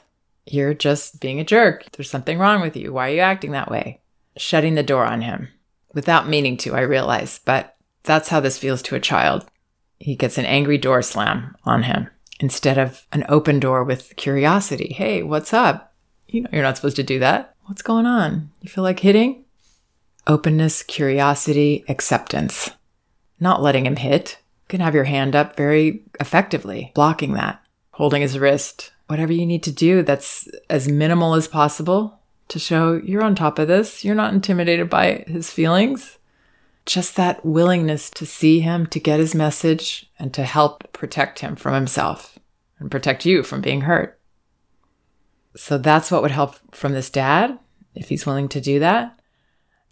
You're 0.46 0.74
just 0.74 1.20
being 1.20 1.38
a 1.38 1.44
jerk. 1.44 1.84
There's 1.92 2.10
something 2.10 2.38
wrong 2.38 2.60
with 2.60 2.76
you. 2.76 2.92
Why 2.92 3.10
are 3.10 3.14
you 3.14 3.20
acting 3.20 3.52
that 3.52 3.70
way? 3.70 4.00
Shutting 4.36 4.74
the 4.74 4.82
door 4.82 5.04
on 5.04 5.22
him 5.22 5.48
without 5.94 6.28
meaning 6.28 6.56
to, 6.58 6.74
I 6.74 6.80
realize, 6.80 7.38
but 7.44 7.76
that's 8.02 8.28
how 8.28 8.40
this 8.40 8.58
feels 8.58 8.82
to 8.82 8.96
a 8.96 9.00
child 9.00 9.46
he 10.02 10.16
gets 10.16 10.36
an 10.36 10.44
angry 10.44 10.78
door 10.78 11.00
slam 11.00 11.54
on 11.64 11.84
him 11.84 12.08
instead 12.40 12.76
of 12.76 13.06
an 13.12 13.24
open 13.28 13.60
door 13.60 13.84
with 13.84 14.16
curiosity. 14.16 14.92
Hey, 14.92 15.22
what's 15.22 15.52
up? 15.52 15.94
You 16.26 16.42
know, 16.42 16.50
you're 16.52 16.62
not 16.62 16.76
supposed 16.76 16.96
to 16.96 17.04
do 17.04 17.20
that. 17.20 17.54
What's 17.72 17.80
going 17.80 18.04
on? 18.04 18.50
You 18.60 18.68
feel 18.68 18.84
like 18.84 19.00
hitting? 19.00 19.46
Openness, 20.26 20.82
curiosity, 20.82 21.86
acceptance. 21.88 22.70
Not 23.40 23.62
letting 23.62 23.86
him 23.86 23.96
hit. 23.96 24.36
You 24.64 24.68
can 24.68 24.80
have 24.80 24.94
your 24.94 25.04
hand 25.04 25.34
up 25.34 25.56
very 25.56 26.02
effectively, 26.20 26.92
blocking 26.94 27.32
that, 27.32 27.64
holding 27.92 28.20
his 28.20 28.38
wrist, 28.38 28.92
whatever 29.06 29.32
you 29.32 29.46
need 29.46 29.62
to 29.62 29.72
do 29.72 30.02
that's 30.02 30.50
as 30.68 30.86
minimal 30.86 31.32
as 31.32 31.48
possible 31.48 32.20
to 32.48 32.58
show 32.58 33.00
you're 33.02 33.24
on 33.24 33.34
top 33.34 33.58
of 33.58 33.68
this. 33.68 34.04
You're 34.04 34.14
not 34.14 34.34
intimidated 34.34 34.90
by 34.90 35.24
his 35.26 35.50
feelings 35.50 36.18
just 36.84 37.16
that 37.16 37.42
willingness 37.42 38.10
to 38.10 38.26
see 38.26 38.60
him, 38.60 38.84
to 38.88 39.00
get 39.00 39.18
his 39.18 39.34
message, 39.34 40.10
and 40.18 40.34
to 40.34 40.44
help 40.44 40.92
protect 40.92 41.38
him 41.38 41.56
from 41.56 41.72
himself 41.72 42.38
and 42.78 42.90
protect 42.90 43.24
you 43.24 43.42
from 43.42 43.62
being 43.62 43.80
hurt. 43.80 44.20
So 45.56 45.78
that's 45.78 46.10
what 46.10 46.20
would 46.20 46.30
help 46.30 46.56
from 46.74 46.92
this 46.92 47.10
dad, 47.10 47.58
if 47.94 48.08
he's 48.08 48.26
willing 48.26 48.48
to 48.48 48.60
do 48.60 48.78
that. 48.78 49.18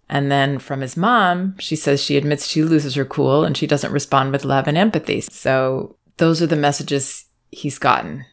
And 0.09 0.31
then 0.31 0.59
from 0.59 0.81
his 0.81 0.97
mom, 0.97 1.57
she 1.59 1.77
says 1.77 2.03
she 2.03 2.17
admits 2.17 2.47
she 2.47 2.65
loses 2.65 2.97
her 2.97 3.05
cool 3.05 3.45
and 3.45 3.57
she 3.57 3.67
doesn't 3.67 3.93
respond 3.93 4.33
with 4.33 4.45
love 4.45 4.67
and 4.67 4.77
empathy. 4.77 5.21
So 5.21 5.97
those 6.17 6.43
are 6.43 6.49
the 6.49 6.57
messages 6.57 7.27
he's 7.53 7.79
gotten. 7.79 8.25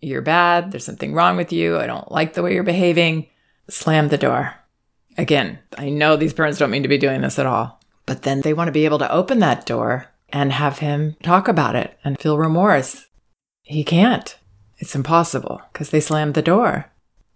You're 0.00 0.22
bad. 0.22 0.70
There's 0.70 0.84
something 0.84 1.12
wrong 1.14 1.36
with 1.36 1.52
you. 1.52 1.78
I 1.78 1.86
don't 1.86 2.12
like 2.12 2.34
the 2.34 2.42
way 2.42 2.54
you're 2.54 2.62
behaving. 2.62 3.26
Slam 3.68 4.08
the 4.08 4.18
door. 4.18 4.54
Again, 5.16 5.58
I 5.76 5.88
know 5.88 6.16
these 6.16 6.32
parents 6.32 6.58
don't 6.58 6.70
mean 6.70 6.84
to 6.84 6.88
be 6.88 6.98
doing 6.98 7.20
this 7.20 7.38
at 7.38 7.46
all. 7.46 7.80
But 8.06 8.22
then 8.22 8.42
they 8.42 8.54
want 8.54 8.68
to 8.68 8.72
be 8.72 8.84
able 8.84 9.00
to 9.00 9.12
open 9.12 9.40
that 9.40 9.66
door 9.66 10.06
and 10.30 10.52
have 10.52 10.78
him 10.78 11.16
talk 11.22 11.48
about 11.48 11.74
it 11.74 11.98
and 12.04 12.18
feel 12.18 12.38
remorse. 12.38 13.06
He 13.62 13.82
can't. 13.82 14.38
It's 14.78 14.94
impossible 14.94 15.60
because 15.72 15.90
they 15.90 16.00
slammed 16.00 16.34
the 16.34 16.42
door. 16.42 16.90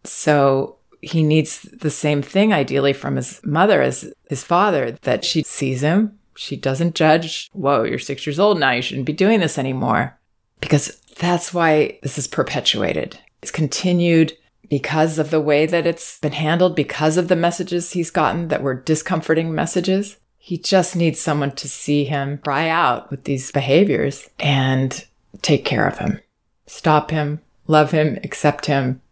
So 0.04 0.76
he 1.02 1.24
needs 1.24 1.62
the 1.62 1.90
same 1.90 2.22
thing 2.22 2.52
ideally 2.52 2.92
from 2.92 3.16
his 3.16 3.40
mother 3.44 3.82
as 3.82 4.12
his 4.30 4.44
father 4.44 4.92
that 5.02 5.24
she 5.24 5.42
sees 5.42 5.82
him. 5.82 6.18
She 6.36 6.56
doesn't 6.56 6.94
judge. 6.94 7.50
Whoa, 7.52 7.82
you're 7.82 7.98
six 7.98 8.24
years 8.24 8.38
old 8.38 8.58
now. 8.58 8.70
You 8.70 8.82
shouldn't 8.82 9.06
be 9.06 9.12
doing 9.12 9.40
this 9.40 9.58
anymore. 9.58 10.16
Because 10.60 10.96
that's 11.18 11.52
why 11.52 11.98
this 12.02 12.16
is 12.18 12.28
perpetuated. 12.28 13.18
It's 13.42 13.50
continued 13.50 14.32
because 14.70 15.18
of 15.18 15.30
the 15.30 15.40
way 15.40 15.66
that 15.66 15.86
it's 15.86 16.20
been 16.20 16.32
handled, 16.32 16.76
because 16.76 17.16
of 17.16 17.28
the 17.28 17.36
messages 17.36 17.92
he's 17.92 18.10
gotten 18.10 18.48
that 18.48 18.62
were 18.62 18.74
discomforting 18.74 19.52
messages. 19.52 20.16
He 20.38 20.56
just 20.56 20.96
needs 20.96 21.20
someone 21.20 21.52
to 21.56 21.68
see 21.68 22.04
him 22.04 22.38
cry 22.38 22.68
out 22.68 23.10
with 23.10 23.24
these 23.24 23.50
behaviors 23.50 24.28
and 24.38 25.04
take 25.42 25.64
care 25.64 25.86
of 25.86 25.98
him. 25.98 26.20
Stop 26.66 27.10
him, 27.10 27.40
love 27.66 27.90
him, 27.90 28.18
accept 28.22 28.66
him. 28.66 29.02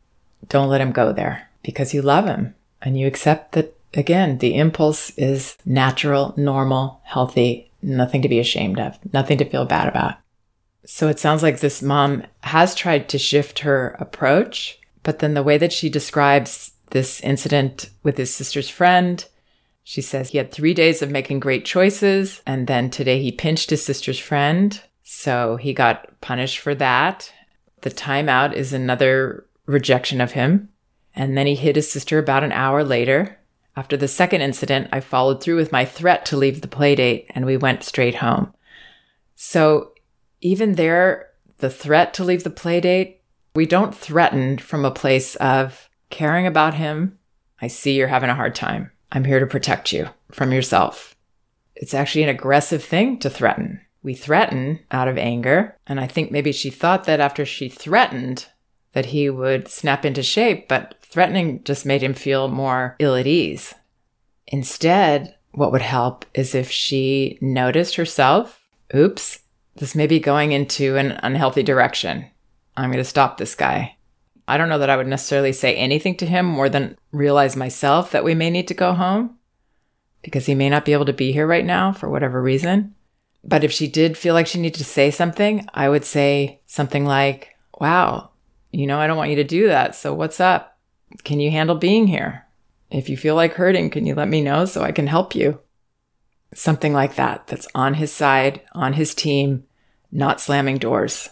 Don't 0.48 0.68
let 0.68 0.80
him 0.80 0.92
go 0.92 1.12
there 1.12 1.49
because 1.62 1.94
you 1.94 2.02
love 2.02 2.26
him 2.26 2.54
and 2.82 2.98
you 2.98 3.06
accept 3.06 3.52
that, 3.52 3.76
again, 3.94 4.38
the 4.38 4.54
impulse 4.54 5.10
is 5.16 5.56
natural, 5.64 6.34
normal, 6.36 7.00
healthy, 7.04 7.70
nothing 7.82 8.22
to 8.22 8.28
be 8.28 8.38
ashamed 8.38 8.78
of, 8.78 8.98
nothing 9.12 9.38
to 9.38 9.44
feel 9.44 9.64
bad 9.64 9.88
about. 9.88 10.14
So 10.86 11.08
it 11.08 11.18
sounds 11.18 11.42
like 11.42 11.60
this 11.60 11.82
mom 11.82 12.24
has 12.42 12.74
tried 12.74 13.08
to 13.10 13.18
shift 13.18 13.60
her 13.60 13.96
approach, 14.00 14.78
but 15.02 15.18
then 15.18 15.34
the 15.34 15.42
way 15.42 15.58
that 15.58 15.72
she 15.72 15.88
describes 15.88 16.72
this 16.90 17.20
incident 17.20 17.90
with 18.02 18.16
his 18.16 18.34
sister's 18.34 18.68
friend 18.68 19.24
she 19.90 20.02
says 20.02 20.28
he 20.28 20.38
had 20.38 20.52
three 20.52 20.72
days 20.72 21.02
of 21.02 21.10
making 21.10 21.40
great 21.40 21.64
choices, 21.64 22.42
and 22.46 22.68
then 22.68 22.90
today 22.90 23.20
he 23.20 23.32
pinched 23.32 23.70
his 23.70 23.84
sister's 23.84 24.20
friend. 24.20 24.80
So 25.02 25.56
he 25.56 25.72
got 25.72 26.20
punished 26.20 26.58
for 26.58 26.76
that. 26.76 27.32
The 27.80 27.90
timeout 27.90 28.52
is 28.52 28.72
another 28.72 29.46
rejection 29.66 30.20
of 30.20 30.30
him. 30.30 30.68
And 31.14 31.36
then 31.36 31.46
he 31.46 31.54
hit 31.54 31.76
his 31.76 31.90
sister 31.90 32.18
about 32.18 32.44
an 32.44 32.52
hour 32.52 32.84
later. 32.84 33.38
After 33.76 33.96
the 33.96 34.08
second 34.08 34.42
incident, 34.42 34.88
I 34.92 35.00
followed 35.00 35.42
through 35.42 35.56
with 35.56 35.72
my 35.72 35.84
threat 35.84 36.24
to 36.26 36.36
leave 36.36 36.60
the 36.60 36.68
playdate 36.68 37.26
and 37.30 37.46
we 37.46 37.56
went 37.56 37.84
straight 37.84 38.16
home. 38.16 38.52
So 39.36 39.92
even 40.40 40.74
there, 40.74 41.30
the 41.58 41.70
threat 41.70 42.12
to 42.14 42.24
leave 42.24 42.44
the 42.44 42.50
playdate, 42.50 43.16
we 43.54 43.66
don't 43.66 43.94
threaten 43.94 44.58
from 44.58 44.84
a 44.84 44.90
place 44.90 45.36
of 45.36 45.88
caring 46.10 46.46
about 46.46 46.74
him. 46.74 47.18
I 47.60 47.68
see 47.68 47.96
you're 47.96 48.08
having 48.08 48.30
a 48.30 48.34
hard 48.34 48.54
time. 48.54 48.90
I'm 49.12 49.24
here 49.24 49.40
to 49.40 49.46
protect 49.46 49.92
you 49.92 50.08
from 50.30 50.52
yourself. 50.52 51.16
It's 51.74 51.94
actually 51.94 52.22
an 52.22 52.28
aggressive 52.28 52.84
thing 52.84 53.18
to 53.20 53.30
threaten. 53.30 53.80
We 54.02 54.14
threaten 54.14 54.80
out 54.90 55.08
of 55.08 55.18
anger. 55.18 55.76
And 55.86 56.00
I 56.00 56.06
think 56.06 56.30
maybe 56.30 56.52
she 56.52 56.70
thought 56.70 57.04
that 57.04 57.20
after 57.20 57.44
she 57.44 57.68
threatened, 57.68 58.46
that 58.92 59.06
he 59.06 59.30
would 59.30 59.68
snap 59.68 60.04
into 60.04 60.22
shape, 60.22 60.68
but 60.68 60.96
threatening 61.02 61.62
just 61.64 61.86
made 61.86 62.02
him 62.02 62.14
feel 62.14 62.48
more 62.48 62.96
ill 62.98 63.14
at 63.14 63.26
ease. 63.26 63.74
Instead, 64.46 65.36
what 65.52 65.72
would 65.72 65.82
help 65.82 66.24
is 66.34 66.54
if 66.54 66.70
she 66.70 67.38
noticed 67.40 67.96
herself, 67.96 68.60
oops, 68.94 69.40
this 69.76 69.94
may 69.94 70.06
be 70.06 70.20
going 70.20 70.52
into 70.52 70.96
an 70.96 71.12
unhealthy 71.22 71.62
direction. 71.62 72.26
I'm 72.76 72.90
going 72.90 73.02
to 73.02 73.08
stop 73.08 73.38
this 73.38 73.54
guy. 73.54 73.96
I 74.46 74.58
don't 74.58 74.68
know 74.68 74.78
that 74.78 74.90
I 74.90 74.96
would 74.96 75.06
necessarily 75.06 75.52
say 75.52 75.74
anything 75.76 76.16
to 76.16 76.26
him 76.26 76.44
more 76.44 76.68
than 76.68 76.96
realize 77.12 77.56
myself 77.56 78.10
that 78.10 78.24
we 78.24 78.34
may 78.34 78.50
need 78.50 78.68
to 78.68 78.74
go 78.74 78.94
home 78.94 79.38
because 80.22 80.46
he 80.46 80.54
may 80.54 80.68
not 80.68 80.84
be 80.84 80.92
able 80.92 81.04
to 81.04 81.12
be 81.12 81.32
here 81.32 81.46
right 81.46 81.64
now 81.64 81.92
for 81.92 82.08
whatever 82.08 82.42
reason. 82.42 82.94
But 83.44 83.64
if 83.64 83.72
she 83.72 83.88
did 83.88 84.18
feel 84.18 84.34
like 84.34 84.46
she 84.46 84.60
needed 84.60 84.78
to 84.78 84.84
say 84.84 85.10
something, 85.10 85.68
I 85.72 85.88
would 85.88 86.04
say 86.04 86.60
something 86.66 87.04
like, 87.04 87.56
Wow, 87.80 88.30
you 88.70 88.86
know, 88.86 88.98
I 88.98 89.06
don't 89.06 89.16
want 89.16 89.30
you 89.30 89.36
to 89.36 89.44
do 89.44 89.68
that. 89.68 89.94
So 89.94 90.14
what's 90.14 90.40
up? 90.40 90.78
Can 91.24 91.40
you 91.40 91.50
handle 91.50 91.76
being 91.76 92.06
here? 92.06 92.46
If 92.90 93.08
you 93.08 93.16
feel 93.16 93.34
like 93.34 93.54
hurting, 93.54 93.90
can 93.90 94.06
you 94.06 94.14
let 94.14 94.28
me 94.28 94.40
know 94.40 94.64
so 94.64 94.82
I 94.82 94.92
can 94.92 95.06
help 95.06 95.34
you? 95.34 95.60
Something 96.54 96.92
like 96.92 97.14
that, 97.14 97.46
that's 97.46 97.68
on 97.74 97.94
his 97.94 98.12
side, 98.12 98.62
on 98.72 98.94
his 98.94 99.14
team, 99.14 99.64
not 100.10 100.40
slamming 100.40 100.78
doors. 100.78 101.30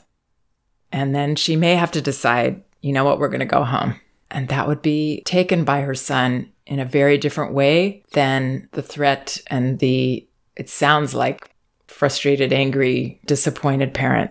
And 0.93 1.15
then 1.15 1.35
she 1.35 1.57
may 1.57 1.75
have 1.75 1.91
to 1.93 2.01
decide 2.01 2.63
you 2.81 2.93
know 2.93 3.05
what, 3.05 3.19
we're 3.19 3.29
going 3.29 3.41
to 3.41 3.47
go 3.47 3.65
home. 3.65 4.01
And 4.31 4.49
that 4.49 4.69
would 4.69 4.83
be 4.83 5.23
taken 5.25 5.65
by 5.65 5.81
her 5.81 5.95
son 5.95 6.53
in 6.67 6.79
a 6.79 6.85
very 6.85 7.19
different 7.19 7.55
way 7.55 8.03
than 8.13 8.69
the 8.73 8.83
threat 8.83 9.41
and 9.49 9.79
the, 9.79 10.27
it 10.55 10.69
sounds 10.69 11.15
like, 11.15 11.51
frustrated, 11.87 12.53
angry, 12.53 13.21
disappointed 13.25 13.95
parent. 13.95 14.31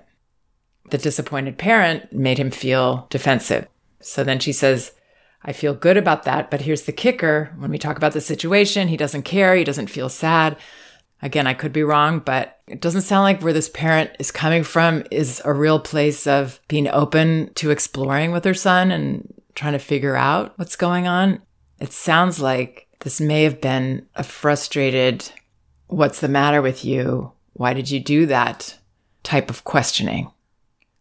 The 0.89 0.97
disappointed 0.97 1.57
parent 1.57 2.11
made 2.13 2.37
him 2.37 2.51
feel 2.51 3.07
defensive. 3.09 3.67
So 3.99 4.23
then 4.23 4.39
she 4.39 4.53
says, 4.53 4.93
I 5.43 5.53
feel 5.53 5.73
good 5.73 5.97
about 5.97 6.23
that. 6.23 6.49
But 6.49 6.61
here's 6.61 6.83
the 6.83 6.91
kicker 6.91 7.53
when 7.57 7.71
we 7.71 7.77
talk 7.77 7.97
about 7.97 8.13
the 8.13 8.21
situation, 8.21 8.87
he 8.87 8.97
doesn't 8.97 9.23
care, 9.23 9.55
he 9.55 9.63
doesn't 9.63 9.87
feel 9.87 10.09
sad. 10.09 10.57
Again, 11.21 11.47
I 11.47 11.53
could 11.53 11.73
be 11.73 11.83
wrong, 11.83 12.19
but 12.19 12.59
it 12.67 12.79
doesn't 12.79 13.01
sound 13.01 13.23
like 13.23 13.41
where 13.41 13.53
this 13.53 13.69
parent 13.69 14.11
is 14.19 14.31
coming 14.31 14.63
from 14.63 15.03
is 15.09 15.41
a 15.43 15.53
real 15.53 15.79
place 15.79 16.27
of 16.27 16.59
being 16.67 16.87
open 16.87 17.51
to 17.55 17.71
exploring 17.71 18.31
with 18.31 18.45
her 18.45 18.53
son 18.53 18.91
and 18.91 19.33
trying 19.55 19.73
to 19.73 19.79
figure 19.79 20.15
out 20.15 20.57
what's 20.59 20.75
going 20.75 21.07
on. 21.07 21.41
It 21.79 21.91
sounds 21.91 22.39
like 22.39 22.87
this 22.99 23.19
may 23.19 23.43
have 23.43 23.59
been 23.59 24.05
a 24.15 24.23
frustrated, 24.23 25.31
what's 25.87 26.19
the 26.19 26.27
matter 26.27 26.61
with 26.61 26.85
you? 26.85 27.31
Why 27.53 27.73
did 27.73 27.89
you 27.89 27.99
do 27.99 28.27
that? 28.27 28.77
type 29.27 29.49
of 29.49 29.65
questioning. 29.65 30.31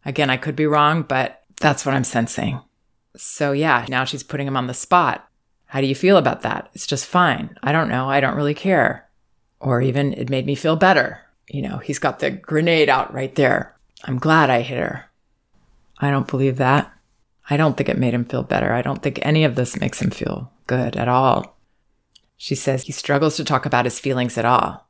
Again, 0.06 0.30
I 0.30 0.36
could 0.36 0.56
be 0.56 0.66
wrong, 0.66 1.02
but 1.02 1.42
that's 1.60 1.84
what 1.84 1.94
I'm 1.94 2.04
sensing. 2.04 2.60
So, 3.16 3.50
yeah, 3.50 3.84
now 3.88 4.04
she's 4.04 4.22
putting 4.22 4.46
him 4.46 4.56
on 4.56 4.68
the 4.68 4.74
spot. 4.74 5.28
How 5.66 5.80
do 5.80 5.88
you 5.88 5.96
feel 5.96 6.16
about 6.16 6.42
that? 6.42 6.70
It's 6.74 6.86
just 6.86 7.06
fine. 7.06 7.58
I 7.62 7.72
don't 7.72 7.88
know. 7.88 8.08
I 8.08 8.20
don't 8.20 8.36
really 8.36 8.54
care. 8.54 9.08
Or 9.58 9.82
even 9.82 10.12
it 10.12 10.30
made 10.30 10.46
me 10.46 10.54
feel 10.54 10.76
better. 10.76 11.20
You 11.48 11.62
know, 11.62 11.78
he's 11.78 11.98
got 11.98 12.20
the 12.20 12.30
grenade 12.30 12.88
out 12.88 13.12
right 13.12 13.34
there. 13.34 13.74
I'm 14.04 14.18
glad 14.18 14.48
I 14.48 14.60
hit 14.60 14.78
her. 14.78 15.06
I 15.98 16.10
don't 16.10 16.28
believe 16.28 16.58
that. 16.58 16.92
I 17.50 17.56
don't 17.56 17.76
think 17.76 17.88
it 17.88 17.98
made 17.98 18.14
him 18.14 18.24
feel 18.24 18.44
better. 18.44 18.72
I 18.72 18.82
don't 18.82 19.02
think 19.02 19.18
any 19.22 19.42
of 19.42 19.56
this 19.56 19.80
makes 19.80 20.00
him 20.00 20.10
feel 20.10 20.52
good 20.68 20.96
at 20.96 21.08
all. 21.08 21.58
She 22.36 22.54
says 22.54 22.84
he 22.84 22.92
struggles 22.92 23.36
to 23.36 23.44
talk 23.44 23.66
about 23.66 23.86
his 23.86 23.98
feelings 23.98 24.38
at 24.38 24.44
all. 24.44 24.86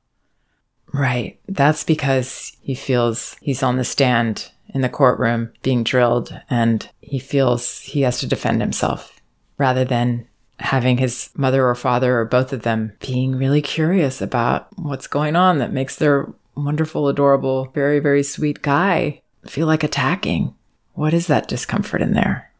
Right. 0.92 1.38
That's 1.49 1.85
because 1.85 2.56
he 2.61 2.75
feels 2.75 3.37
he's 3.40 3.62
on 3.62 3.76
the 3.76 3.85
stand 3.85 4.50
in 4.76 4.83
the 4.83 4.88
courtroom 4.90 5.50
being 5.62 5.83
drilled 5.83 6.38
and 6.50 6.90
he 7.00 7.18
feels 7.18 7.80
he 7.80 8.02
has 8.02 8.21
to 8.21 8.26
defend 8.26 8.61
himself 8.61 9.23
rather 9.56 9.87
than 9.87 10.28
having 10.59 10.99
his 10.99 11.30
mother 11.35 11.66
or 11.66 11.75
father 11.75 12.18
or 12.18 12.26
both 12.26 12.52
of 12.52 12.62
them 12.62 12.92
being 13.00 13.35
really 13.35 13.62
curious 13.62 14.21
about 14.21 14.68
what's 14.76 15.06
going 15.06 15.35
on 15.35 15.56
that 15.56 15.73
makes 15.73 15.97
their 15.97 16.30
wonderful, 16.54 17.09
adorable, 17.09 17.71
very, 17.75 17.99
very 18.00 18.23
sweet 18.23 18.61
guy 18.61 19.23
feel 19.47 19.66
like 19.66 19.83
attacking. 19.83 20.54
What 20.92 21.14
is 21.14 21.26
that 21.28 21.49
discomfort 21.49 22.02
in 22.02 22.12
there? 22.12 22.52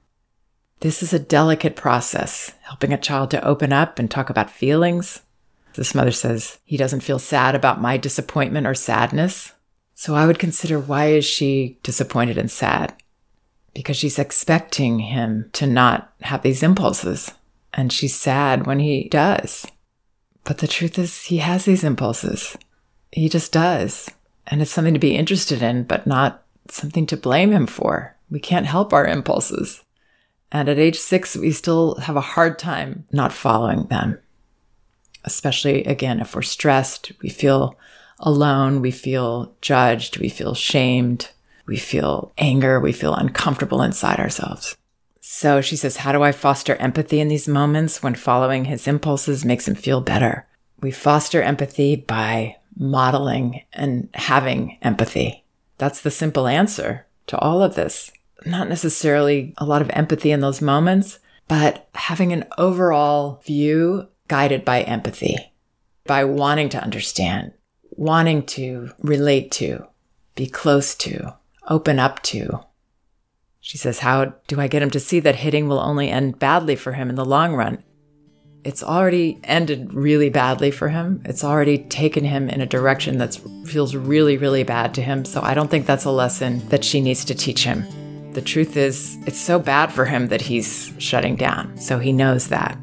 This 0.81 1.03
is 1.03 1.13
a 1.13 1.19
delicate 1.19 1.77
process, 1.77 2.53
helping 2.63 2.95
a 2.95 2.99
child 2.99 3.31
to 3.33 3.45
open 3.45 3.75
up 3.75 3.99
and 3.99 4.11
talk 4.11 4.31
about 4.31 4.51
feelings. 4.51 5.21
This 5.75 5.95
mother 5.95 6.13
says, 6.13 6.59
he 6.65 6.79
doesn't 6.79 7.01
feel 7.01 7.19
sad 7.19 7.55
about 7.55 7.81
my 7.81 7.99
disappointment 7.99 8.67
or 8.67 8.75
sadness. 8.75 9.53
So 9.99 10.15
I 10.15 10.27
would 10.27 10.39
consider 10.39 10.79
why 10.79 11.07
is 11.07 11.25
she 11.25 11.79
disappointed 11.83 12.37
and 12.37 12.51
sad? 12.51 12.95
Because 13.73 13.97
she's 13.97 14.19
expecting 14.19 14.99
him 14.99 15.49
to 15.55 15.67
not 15.67 16.13
have 16.21 16.43
these 16.43 16.63
impulses. 16.63 17.33
And 17.73 17.91
she's 17.91 18.15
sad 18.15 18.67
when 18.67 18.79
he 18.79 19.09
does. 19.09 19.67
But 20.45 20.59
the 20.59 20.69
truth 20.69 20.99
is, 20.99 21.25
he 21.25 21.39
has 21.39 21.65
these 21.65 21.83
impulses. 21.83 22.59
He 23.11 23.31
just 23.31 23.53
does. 23.53 24.11
And 24.47 24.61
it's 24.61 24.71
something 24.71 24.93
to 24.93 25.01
be 25.01 25.17
interested 25.17 25.63
in, 25.63 25.85
but 25.85 26.07
not 26.07 26.45
something 26.69 27.07
to 27.07 27.17
blame 27.17 27.51
him 27.51 27.67
for. 27.67 28.15
We 28.31 28.39
can't 28.39 28.67
help 28.67 28.93
our 28.93 29.07
impulses. 29.07 29.83
And 30.53 30.69
at 30.69 30.79
age 30.79 30.99
six, 30.99 31.37
we 31.37 31.53
still 31.53 31.95
have 32.01 32.17
a 32.17 32.21
hard 32.21 32.59
time 32.59 33.07
not 33.13 33.33
following 33.33 33.87
them. 33.87 34.19
Especially, 35.25 35.85
again, 35.85 36.21
if 36.21 36.37
we're 36.37 36.43
stressed, 36.43 37.13
we 37.23 37.31
feel 37.31 37.79
alone, 38.19 38.81
we 38.81 38.91
feel 38.91 39.55
judged, 39.61 40.19
we 40.19 40.29
feel 40.29 40.55
shamed, 40.55 41.31
we 41.67 41.77
feel 41.77 42.33
anger, 42.39 42.81
we 42.81 42.93
feel 42.93 43.15
uncomfortable 43.15 43.83
inside 43.83 44.19
ourselves. 44.19 44.77
So 45.21 45.61
she 45.61 45.77
says, 45.77 45.99
How 45.99 46.13
do 46.13 46.23
I 46.23 46.33
foster 46.33 46.77
empathy 46.77 47.21
in 47.21 47.29
these 47.29 47.49
moments 47.49 48.03
when 48.03 48.15
following 48.15 48.67
his 48.67 48.87
impulses 48.87 49.45
makes 49.45 49.67
him 49.67 49.75
feel 49.75 50.01
better? 50.01 50.47
We 50.81 50.91
foster 50.91 51.43
empathy 51.43 51.97
by 51.97 52.57
modeling 52.77 53.63
and 53.73 54.09
having 54.15 54.79
empathy. 54.83 55.45
That's 55.79 56.01
the 56.01 56.11
simple 56.11 56.47
answer 56.47 57.07
to 57.27 57.39
all 57.39 57.63
of 57.63 57.75
this 57.75 58.13
not 58.45 58.69
necessarily 58.69 59.55
a 59.57 59.65
lot 59.65 59.83
of 59.83 59.91
empathy 59.91 60.31
in 60.31 60.41
those 60.41 60.61
moments, 60.61 61.19
but 61.49 61.89
having 61.95 62.33
an 62.33 62.45
overall 62.59 63.41
view 63.45 64.09
guided 64.29 64.65
by 64.65 64.83
empathy, 64.83 65.37
by 66.05 66.25
wanting 66.25 66.69
to 66.71 66.83
understand, 66.83 67.53
wanting 67.97 68.45
to 68.45 68.91
relate 69.03 69.51
to, 69.53 69.87
be 70.35 70.47
close 70.47 70.95
to, 70.97 71.35
open 71.69 71.99
up 71.99 72.23
to. 72.23 72.61
She 73.61 73.79
says, 73.79 74.01
How 74.01 74.35
do 74.47 74.61
I 74.61 74.69
get 74.69 74.83
him 74.83 74.91
to 74.91 75.01
see 75.01 75.21
that 75.21 75.37
hitting 75.37 75.69
will 75.69 75.81
only 75.81 76.09
end 76.09 76.39
badly 76.39 76.77
for 76.77 76.93
him 76.93 77.09
in 77.09 77.17
the 77.17 77.25
long 77.25 77.55
run? 77.55 77.83
It's 78.63 78.83
already 78.83 79.39
ended 79.45 79.95
really 79.95 80.29
badly 80.29 80.71
for 80.71 80.89
him. 80.89 81.23
It's 81.25 81.45
already 81.45 81.79
taken 81.79 82.25
him 82.25 82.49
in 82.49 82.61
a 82.61 82.67
direction 82.67 83.19
that 83.19 83.41
feels 83.65 83.95
really, 83.95 84.37
really 84.37 84.65
bad 84.65 84.93
to 84.95 85.03
him. 85.03 85.25
So 85.25 85.41
I 85.41 85.55
don't 85.55 85.71
think 85.71 85.87
that's 85.87 86.05
a 86.05 86.11
lesson 86.11 86.69
that 86.69 86.85
she 86.85 87.01
needs 87.01 87.25
to 87.27 87.35
teach 87.35 87.63
him. 87.63 87.87
The 88.33 88.43
truth 88.43 88.77
is, 88.77 89.17
it's 89.27 89.39
so 89.39 89.59
bad 89.59 89.93
for 89.93 90.05
him 90.05 90.29
that 90.29 90.43
he's 90.43 90.93
shutting 90.99 91.37
down, 91.37 91.79
so 91.79 91.99
he 91.99 92.13
knows 92.13 92.49
that. 92.49 92.77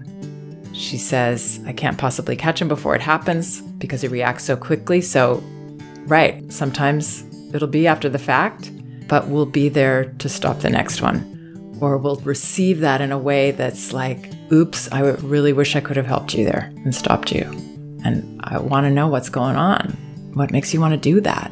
She 0.74 0.98
says, 0.98 1.60
I 1.66 1.74
can't 1.74 1.98
possibly 1.98 2.36
catch 2.36 2.62
him 2.62 2.68
before 2.68 2.96
it 2.96 3.02
happens 3.02 3.62
because 3.62 4.02
he 4.02 4.08
reacts 4.08 4.44
so 4.44 4.58
quickly. 4.58 5.02
So, 5.02 5.42
right, 6.06 6.52
sometimes 6.52 7.24
it'll 7.54 7.68
be 7.68 7.88
after 7.88 8.10
the 8.10 8.20
fact, 8.20 8.72
but 9.08 9.28
we'll 9.28 9.46
be 9.46 9.70
there 9.70 10.06
to 10.20 10.28
stop 10.28 10.60
the 10.60 10.70
next 10.70 11.02
one. 11.02 11.30
Or 11.80 11.98
we'll 11.98 12.18
receive 12.18 12.80
that 12.80 13.02
in 13.02 13.12
a 13.12 13.18
way 13.18 13.52
that's 13.52 13.94
like, 13.94 14.32
oops, 14.52 14.92
I 14.92 15.02
really 15.02 15.54
wish 15.54 15.76
I 15.76 15.82
could 15.82 15.98
have 15.98 16.06
helped 16.06 16.34
you 16.34 16.46
there 16.46 16.72
and 16.84 16.96
stopped 16.96 17.32
you. 17.32 17.44
And 18.04 18.42
I 18.44 18.58
want 18.58 18.86
to 18.86 18.92
know 18.92 19.08
what's 19.08 19.30
going 19.30 19.56
on. 19.56 19.92
What 20.34 20.52
makes 20.52 20.74
you 20.74 20.82
want 20.82 20.94
to 20.94 21.00
do 21.00 21.22
that? 21.22 21.52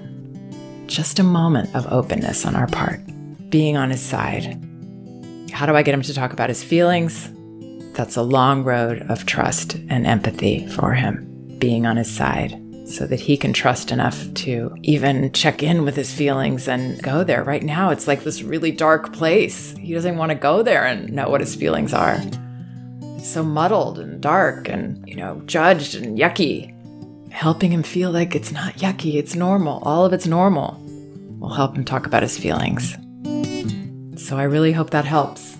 Just 0.87 1.19
a 1.19 1.23
moment 1.23 1.73
of 1.75 1.85
openness 1.91 2.45
on 2.45 2.55
our 2.55 2.67
part 2.67 2.99
being 3.49 3.77
on 3.77 3.91
his 3.91 4.01
side. 4.01 4.57
How 5.51 5.65
do 5.65 5.75
I 5.75 5.83
get 5.83 5.93
him 5.93 6.01
to 6.01 6.13
talk 6.13 6.33
about 6.33 6.49
his 6.49 6.63
feelings? 6.63 7.29
That's 7.93 8.15
a 8.15 8.23
long 8.23 8.63
road 8.63 9.03
of 9.09 9.25
trust 9.25 9.75
and 9.89 10.07
empathy 10.07 10.67
for 10.67 10.93
him, 10.93 11.57
being 11.59 11.85
on 11.85 11.97
his 11.97 12.09
side 12.09 12.57
so 12.91 13.07
that 13.07 13.19
he 13.19 13.37
can 13.37 13.53
trust 13.53 13.91
enough 13.91 14.33
to 14.33 14.75
even 14.83 15.31
check 15.31 15.63
in 15.63 15.85
with 15.85 15.95
his 15.95 16.13
feelings 16.13 16.67
and 16.67 17.01
go 17.01 17.23
there. 17.23 17.43
Right 17.43 17.63
now, 17.63 17.89
it's 17.89 18.07
like 18.07 18.23
this 18.23 18.43
really 18.43 18.71
dark 18.71 19.13
place. 19.13 19.71
He 19.77 19.93
doesn't 19.93 20.17
want 20.17 20.31
to 20.31 20.35
go 20.35 20.61
there 20.61 20.85
and 20.85 21.11
know 21.11 21.29
what 21.29 21.41
his 21.41 21.55
feelings 21.55 21.93
are. 21.93 22.17
It's 23.01 23.29
so 23.29 23.43
muddled 23.43 23.99
and 23.99 24.21
dark 24.21 24.67
and, 24.67 25.07
you 25.07 25.15
know, 25.15 25.41
judged 25.45 25.95
and 25.95 26.17
yucky. 26.17 26.69
Helping 27.31 27.71
him 27.71 27.83
feel 27.83 28.11
like 28.11 28.35
it's 28.35 28.51
not 28.51 28.75
yucky, 28.75 29.15
it's 29.15 29.35
normal. 29.35 29.81
All 29.83 30.05
of 30.05 30.13
it's 30.13 30.27
normal 30.27 30.77
will 31.39 31.53
help 31.53 31.75
him 31.77 31.85
talk 31.85 32.05
about 32.05 32.23
his 32.23 32.37
feelings. 32.37 32.97
So 34.17 34.37
I 34.37 34.43
really 34.43 34.73
hope 34.73 34.89
that 34.89 35.05
helps. 35.05 35.50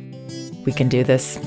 We 0.66 0.72
can 0.72 0.88
do 0.88 1.04
this. 1.04 1.38